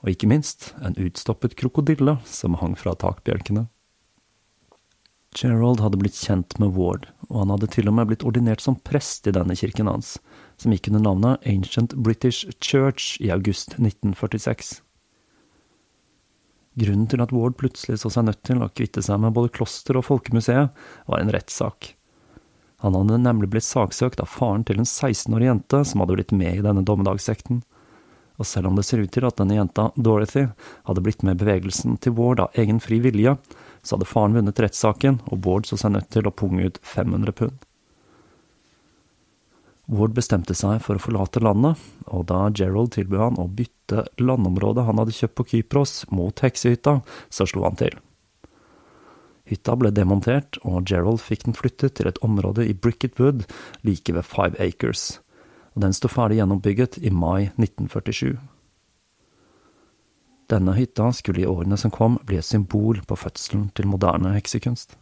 og 0.03 0.11
ikke 0.11 0.31
minst 0.33 0.73
en 0.83 0.97
utstoppet 0.99 1.55
krokodille 1.61 2.18
som 2.27 2.59
hang 2.59 2.75
fra 2.75 2.97
takbjelkene. 2.99 3.68
Gerald 5.37 5.79
hadde 5.85 6.01
blitt 6.01 6.18
kjent 6.18 6.57
med 6.59 6.75
Ward, 6.75 7.07
og 7.31 7.45
han 7.45 7.53
hadde 7.55 7.70
til 7.70 7.89
og 7.89 7.95
med 7.97 8.11
blitt 8.11 8.26
ordinert 8.26 8.62
som 8.62 8.78
prest 8.87 9.28
i 9.31 9.35
denne 9.35 9.55
kirken 9.57 9.89
hans, 9.91 10.16
som 10.59 10.74
gikk 10.74 10.91
under 10.91 11.05
navnet 11.07 11.47
Ancient 11.49 11.95
British 11.95 12.51
Church 12.59 13.14
i 13.22 13.31
august 13.31 13.78
1946. 13.78 14.81
Grunnen 16.81 17.07
til 17.11 17.22
at 17.22 17.33
Ward 17.35 17.57
plutselig 17.61 18.01
så 18.03 18.11
seg 18.12 18.26
nødt 18.26 18.43
til 18.47 18.62
å 18.62 18.70
kvitte 18.74 19.03
seg 19.03 19.22
med 19.22 19.35
både 19.37 19.53
kloster 19.55 19.99
og 19.99 20.07
folkemuseet, 20.07 20.74
var 21.07 21.22
en 21.22 21.33
rettssak. 21.35 21.95
Han 22.81 22.97
hadde 22.97 23.18
nemlig 23.20 23.51
blitt 23.53 23.66
saksøkt 23.66 24.22
av 24.22 24.31
faren 24.31 24.64
til 24.66 24.81
en 24.81 24.89
16 24.89 25.35
årig 25.37 25.51
jente 25.51 25.83
som 25.87 26.03
hadde 26.03 26.16
blitt 26.16 26.33
med 26.35 26.59
i 26.59 26.64
denne 26.64 26.85
dommedagssekten, 26.87 27.62
og 28.41 28.49
selv 28.49 28.70
om 28.70 28.78
det 28.78 28.87
ser 28.89 29.03
ut 29.05 29.11
til 29.12 29.26
at 29.28 29.37
denne 29.37 29.59
jenta, 29.59 29.91
Dorothy, 30.01 30.47
hadde 30.89 31.03
blitt 31.05 31.22
med 31.26 31.37
i 31.37 31.43
bevegelsen 31.43 31.99
til 32.01 32.14
Ward 32.16 32.41
av 32.41 32.57
egen 32.59 32.81
fri 32.81 32.97
vilje, 33.05 33.35
så 33.83 33.97
hadde 33.97 34.09
faren 34.09 34.37
vunnet 34.37 34.61
rettssaken, 34.61 35.20
og 35.31 35.43
Bård 35.45 35.68
så 35.68 35.78
seg 35.81 35.95
nødt 35.97 36.11
til 36.12 36.28
å 36.28 36.35
punge 36.35 36.68
ut 36.68 36.81
500 36.85 37.37
pund. 37.37 37.66
Ward 39.91 40.14
bestemte 40.14 40.55
seg 40.55 40.78
for 40.85 40.97
å 40.99 41.03
forlate 41.03 41.43
landet, 41.43 41.81
og 42.07 42.28
da 42.31 42.45
Gerald 42.55 42.93
tilbød 42.95 43.24
han 43.24 43.41
å 43.43 43.49
bytte 43.51 44.05
landområdet 44.22 44.85
han 44.87 45.01
hadde 45.03 45.16
kjøpt 45.16 45.37
på 45.41 45.47
Kypros 45.55 45.95
mot 46.14 46.45
heksehytta, 46.45 47.01
så 47.26 47.47
slo 47.51 47.64
han 47.66 47.78
til. 47.81 47.97
Hytta 49.51 49.74
ble 49.74 49.91
demontert, 49.91 50.61
og 50.62 50.87
Gerald 50.87 51.18
fikk 51.24 51.49
den 51.49 51.59
flyttet 51.59 51.97
til 51.99 52.07
et 52.07 52.20
område 52.22 52.68
i 52.70 52.76
Bricket 52.76 53.18
Wood 53.18 53.49
like 53.83 54.14
ved 54.14 54.28
Five 54.28 54.55
Acres, 54.62 55.18
og 55.74 55.83
den 55.83 55.97
sto 55.97 56.11
ferdig 56.12 56.39
gjennombygget 56.39 57.01
i 57.03 57.11
mai 57.11 57.51
1947. 57.59 58.37
Denne 60.51 60.75
hytta 60.75 61.13
skulle 61.15 61.45
i 61.45 61.47
årene 61.47 61.79
som 61.79 61.93
kom 61.95 62.19
bli 62.27 62.41
et 62.41 62.47
symbol 62.47 62.99
på 63.07 63.19
fødselen 63.19 63.69
til 63.77 63.87
moderne 63.87 64.35
heksekunst. 64.35 64.97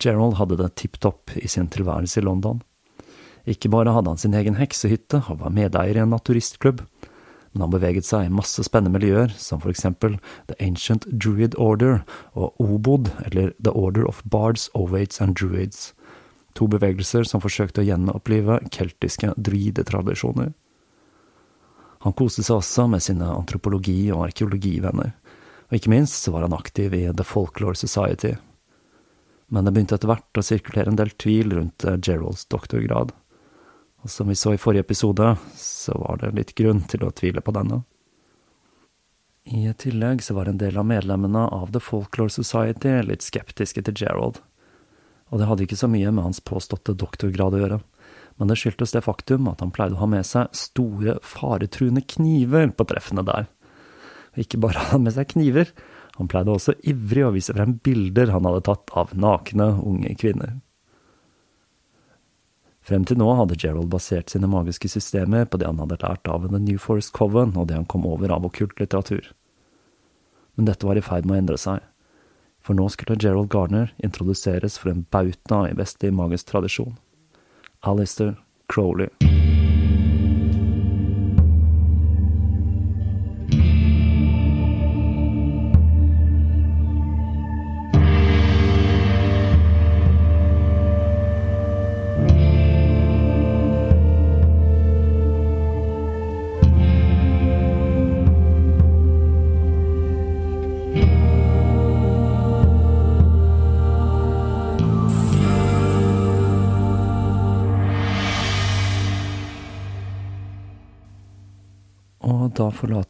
Gerald 0.00 0.38
hadde 0.38 0.56
det 0.60 0.76
tipp 0.78 0.96
topp 1.02 1.34
i 1.36 1.48
sin 1.50 1.68
tilværelse 1.68 2.20
i 2.20 2.24
London. 2.24 2.62
Ikke 3.48 3.70
bare 3.72 3.92
hadde 3.92 4.12
han 4.12 4.20
sin 4.20 4.36
egen 4.36 4.56
heksehytte 4.58 5.24
og 5.28 5.40
var 5.42 5.52
medeier 5.52 5.98
i 5.98 6.02
en 6.04 6.12
naturistklubb, 6.14 6.84
men 7.52 7.64
han 7.64 7.72
beveget 7.72 8.06
seg 8.06 8.28
i 8.28 8.32
masse 8.32 8.62
spennende 8.64 8.94
miljøer, 8.94 9.32
som 9.40 9.60
for 9.60 9.72
eksempel 9.72 10.18
The 10.50 10.56
Ancient 10.62 11.08
Druid 11.10 11.56
Order 11.58 12.02
og 12.38 12.60
Obod, 12.62 13.10
eller 13.26 13.54
The 13.58 13.72
Order 13.72 14.06
of 14.08 14.22
Bards, 14.24 14.68
Ovates 14.74 15.20
and 15.24 15.36
Druids, 15.36 15.92
to 16.54 16.68
bevegelser 16.70 17.26
som 17.28 17.42
forsøkte 17.42 17.82
å 17.82 17.88
gjenopplive 17.88 18.60
keltiske 18.74 19.32
druidetradisjoner. 19.36 20.52
Han 22.04 22.14
koste 22.14 22.44
seg 22.46 22.60
også 22.60 22.86
med 22.90 23.02
sine 23.02 23.26
antropologi- 23.26 24.12
og 24.14 24.28
arkeologivenner, 24.28 25.14
og 25.68 25.76
ikke 25.76 25.92
minst 25.92 26.22
så 26.22 26.32
var 26.34 26.46
han 26.46 26.56
aktiv 26.56 26.94
i 26.94 27.06
The 27.10 27.26
Folklore 27.26 27.76
Society. 27.76 28.36
Men 29.48 29.64
det 29.64 29.72
begynte 29.74 29.96
etter 29.96 30.10
hvert 30.10 30.38
å 30.38 30.44
sirkulere 30.44 30.92
en 30.92 30.98
del 31.00 31.10
tvil 31.16 31.54
rundt 31.56 31.84
eh, 31.84 31.98
Geralds 32.04 32.46
doktorgrad. 32.52 33.14
Og 34.04 34.12
som 34.12 34.28
vi 34.28 34.36
så 34.38 34.54
i 34.54 34.60
forrige 34.60 34.86
episode, 34.86 35.34
så 35.56 35.96
var 35.98 36.20
det 36.20 36.34
litt 36.36 36.54
grunn 36.54 36.84
til 36.88 37.04
å 37.04 37.12
tvile 37.12 37.42
på 37.44 37.54
denne. 37.56 37.82
I 39.48 39.64
tillegg 39.80 40.20
så 40.22 40.36
var 40.36 40.50
en 40.50 40.60
del 40.60 40.76
av 40.76 40.86
medlemmene 40.86 41.46
av 41.56 41.72
The 41.72 41.80
Folklore 41.80 42.30
Society 42.30 42.92
litt 43.02 43.24
skeptiske 43.24 43.82
til 43.86 43.96
Gerald. 43.96 44.42
Og 45.32 45.40
det 45.40 45.48
hadde 45.48 45.64
ikke 45.64 45.80
så 45.80 45.88
mye 45.88 46.12
med 46.12 46.26
hans 46.28 46.40
påståtte 46.44 46.94
doktorgrad 47.00 47.56
å 47.56 47.62
gjøre, 47.62 47.80
men 48.38 48.50
det 48.50 48.58
skyldtes 48.60 48.94
det 48.94 49.02
faktum 49.06 49.48
at 49.50 49.62
han 49.64 49.72
pleide 49.74 49.98
å 49.98 50.02
ha 50.02 50.08
med 50.10 50.26
seg 50.26 50.52
store, 50.56 51.18
faretruende 51.26 52.04
kniver 52.06 52.70
på 52.70 52.86
treffene 52.86 53.24
der. 53.26 53.48
Og 54.34 54.44
ikke 54.44 54.60
bare 54.62 54.78
hadde 54.78 54.94
han 54.94 55.06
med 55.08 55.16
seg 55.16 55.32
kniver, 55.34 55.72
han 56.18 56.30
pleide 56.30 56.54
også 56.54 56.74
ivrig 56.86 57.26
å 57.26 57.34
vise 57.34 57.54
frem 57.54 57.76
bilder 57.82 58.32
han 58.34 58.46
hadde 58.46 58.64
tatt 58.66 58.94
av 58.98 59.14
nakne, 59.14 59.68
unge 59.86 60.14
kvinner. 60.18 60.56
Frem 62.88 63.04
til 63.04 63.18
nå 63.20 63.26
hadde 63.36 63.58
Gerald 63.60 63.90
basert 63.92 64.32
sine 64.32 64.48
magiske 64.48 64.88
systemer 64.88 65.44
på 65.44 65.60
det 65.60 65.66
han 65.68 65.82
hadde 65.82 65.98
lært 66.00 66.30
av 66.30 66.46
The 66.48 66.60
New 66.62 66.78
Forest 66.80 67.12
Coven 67.14 67.52
og 67.58 67.68
det 67.68 67.76
han 67.76 67.86
kom 67.90 68.06
over 68.08 68.32
av 68.32 68.46
okkult 68.48 68.78
litteratur. 68.80 69.26
Men 70.56 70.70
dette 70.70 70.88
var 70.88 70.98
i 70.98 71.04
ferd 71.04 71.28
med 71.28 71.36
å 71.36 71.42
endre 71.42 71.58
seg, 71.60 71.82
for 72.64 72.78
nå 72.78 72.88
skulle 72.90 73.18
Gerald 73.20 73.50
Garner 73.52 73.92
introduseres 74.02 74.78
for 74.80 74.90
en 74.90 75.04
bauta 75.12 75.66
i 75.68 75.76
vestlig 75.76 76.14
magisk 76.16 76.48
tradisjon. 76.48 76.96
Alistair 77.82 78.36
Crowley. 78.68 79.08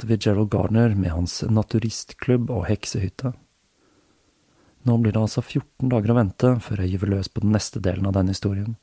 Forlater 0.08 0.16
vi 0.16 0.30
Gerald 0.30 0.50
Garner 0.50 0.94
med 0.94 1.10
hans 1.10 1.42
naturistklubb 1.42 2.50
og 2.50 2.66
heksehytte. 2.68 3.32
Nå 4.84 4.96
blir 4.98 5.12
det 5.12 5.20
altså 5.20 5.42
14 5.42 5.90
dager 5.90 6.10
å 6.12 6.16
vente 6.16 6.60
før 6.60 6.80
jeg 6.80 6.92
gyver 6.92 7.10
løs 7.16 7.28
på 7.28 7.42
den 7.42 7.52
neste 7.52 7.80
delen 7.80 8.06
av 8.06 8.14
denne 8.14 8.32
historien. 8.32 8.76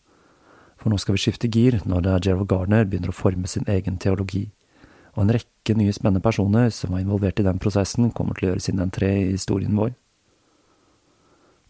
For 0.78 0.90
nå 0.90 0.98
skal 0.98 1.16
vi 1.16 1.24
skifte 1.24 1.50
gir 1.50 1.82
når 1.86 2.02
det 2.02 2.12
er 2.12 2.24
Gerald 2.28 2.50
Garner 2.50 2.86
begynner 2.86 3.10
å 3.10 3.16
forme 3.16 3.48
sin 3.48 3.66
egen 3.66 3.98
teologi. 3.98 4.52
Og 5.16 5.24
en 5.24 5.34
rekke 5.34 5.76
nye 5.76 5.94
spennende 5.94 6.22
personer 6.22 6.70
som 6.70 6.92
var 6.92 7.02
involvert 7.02 7.40
i 7.40 7.48
den 7.48 7.60
prosessen, 7.60 8.12
kommer 8.12 8.36
til 8.36 8.48
å 8.48 8.50
gjøre 8.52 8.66
sin 8.68 8.80
entré 8.84 9.10
i 9.24 9.32
historien 9.32 9.76
vår. 9.76 9.96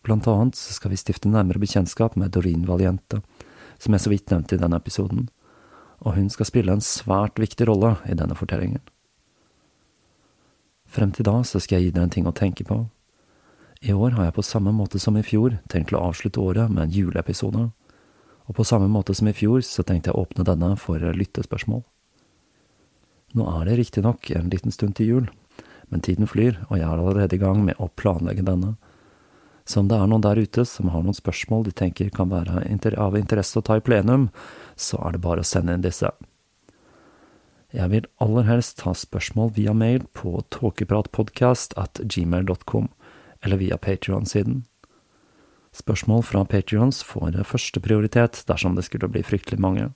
Blant 0.04 0.28
annet 0.28 0.58
skal 0.58 0.92
vi 0.92 1.00
stifte 1.00 1.30
nærmere 1.30 1.62
bekjentskap 1.62 2.18
med 2.18 2.34
Doreen 2.34 2.66
Valiente, 2.66 3.22
som 3.80 3.94
jeg 3.94 4.02
så 4.02 4.12
vidt 4.12 4.32
nevnte 4.32 4.58
i 4.58 4.62
denne 4.62 4.82
episoden 4.82 5.30
og 6.06 6.16
hun 6.18 6.30
skal 6.30 6.48
spille 6.50 6.74
en 6.76 6.84
svært 6.84 7.40
viktig 7.42 7.68
rolle 7.70 7.96
i 8.10 8.18
denne 8.18 8.36
fortellingen. 8.38 8.84
Frem 10.96 11.12
til 11.12 11.28
da 11.28 11.42
så 11.44 11.60
skal 11.60 11.82
jeg 11.82 11.90
gi 11.90 11.96
deg 11.98 12.06
en 12.06 12.14
ting 12.14 12.28
å 12.30 12.36
tenke 12.36 12.64
på. 12.64 12.86
I 13.84 13.92
år 13.92 14.16
har 14.16 14.30
jeg 14.30 14.38
på 14.38 14.46
samme 14.48 14.72
måte 14.72 15.00
som 15.02 15.18
i 15.20 15.24
fjor 15.26 15.58
tenkt 15.72 15.92
å 15.92 16.04
avslutte 16.08 16.40
året 16.40 16.72
med 16.72 16.86
en 16.86 16.94
juleepisode, 16.96 17.66
og 18.46 18.56
på 18.56 18.64
samme 18.64 18.88
måte 18.92 19.14
som 19.18 19.28
i 19.28 19.36
fjor 19.36 19.60
så 19.66 19.84
tenkte 19.84 20.10
jeg 20.10 20.16
å 20.16 20.24
åpne 20.24 20.46
denne 20.48 20.72
for 20.80 21.02
lyttespørsmål. 21.02 21.84
Nå 23.36 23.48
er 23.52 23.66
det 23.68 23.80
riktignok 23.82 24.30
en 24.32 24.48
liten 24.54 24.72
stund 24.72 24.96
til 24.96 25.10
jul, 25.10 25.26
men 25.92 26.02
tiden 26.06 26.30
flyr, 26.32 26.62
og 26.70 26.78
jeg 26.80 26.88
er 26.88 27.02
allerede 27.02 27.36
i 27.36 27.42
gang 27.42 27.60
med 27.66 27.76
å 27.82 27.90
planlegge 28.00 28.46
denne. 28.48 28.76
Så 29.68 29.82
om 29.82 29.90
det 29.90 29.98
er 29.98 30.08
noen 30.08 30.24
der 30.24 30.40
ute 30.40 30.64
som 30.70 30.94
har 30.94 31.04
noen 31.04 31.18
spørsmål 31.18 31.66
de 31.68 31.74
tenker 31.76 32.14
kan 32.14 32.32
være 32.32 32.64
av 33.02 33.18
interesse 33.20 33.60
å 33.60 33.66
ta 33.66 33.78
i 33.78 33.84
plenum, 33.84 34.30
så 34.78 35.02
er 35.04 35.18
det 35.18 35.24
bare 35.26 35.44
å 35.44 35.50
sende 35.50 35.76
inn 35.76 35.84
disse. 35.84 36.14
Jeg 37.74 37.90
vil 37.92 38.08
aller 38.22 38.46
helst 38.48 38.78
ta 38.84 38.94
spørsmål 38.94 39.56
via 39.56 39.74
mail 39.74 40.06
på 40.14 40.44
tåkepratpodkast 40.54 41.74
eller 41.76 43.58
via 43.58 43.78
Patrion-siden. 43.78 44.64
Spørsmål 45.76 46.24
fra 46.24 46.46
Patrions 46.46 47.04
får 47.04 47.44
førsteprioritet 47.44 48.44
dersom 48.48 48.76
det 48.76 48.86
skulle 48.86 49.10
bli 49.12 49.24
fryktelig 49.24 49.60
mange. 49.60 49.90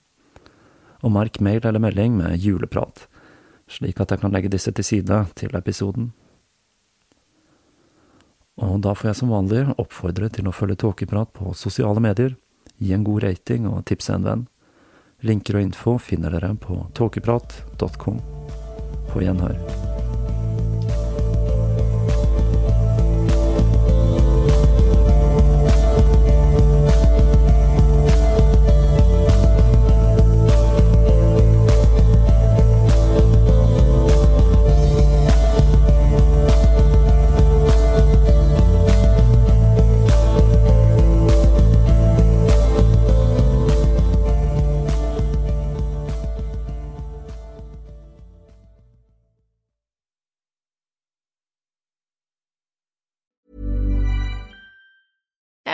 Og 1.02 1.12
merk 1.12 1.40
mail 1.40 1.64
eller 1.64 1.80
melding 1.80 2.16
med 2.18 2.36
juleprat, 2.36 3.06
slik 3.68 4.00
at 4.00 4.10
jeg 4.10 4.20
kan 4.20 4.32
legge 4.32 4.52
disse 4.52 4.72
til 4.72 4.84
side 4.84 5.26
til 5.34 5.56
episoden. 5.56 6.12
Og 8.60 8.80
da 8.84 8.92
får 8.92 9.08
jeg 9.08 9.20
som 9.22 9.32
vanlig 9.32 9.62
oppfordre 9.80 10.28
til 10.28 10.48
å 10.50 10.52
følge 10.52 10.76
Tåkeprat 10.82 11.32
på 11.32 11.54
sosiale 11.56 12.00
medier, 12.02 12.36
gi 12.76 12.92
en 12.92 13.04
god 13.06 13.24
rating 13.24 13.68
og 13.70 13.86
tipse 13.88 14.12
en 14.12 14.26
venn. 14.26 14.42
Linker 15.20 15.58
og 15.58 15.66
info 15.68 15.98
finner 16.00 16.32
dere 16.32 16.54
på 16.56 16.80
tåkeprat.com. 16.96 18.20
På 19.12 19.24
gjenhør. 19.24 19.89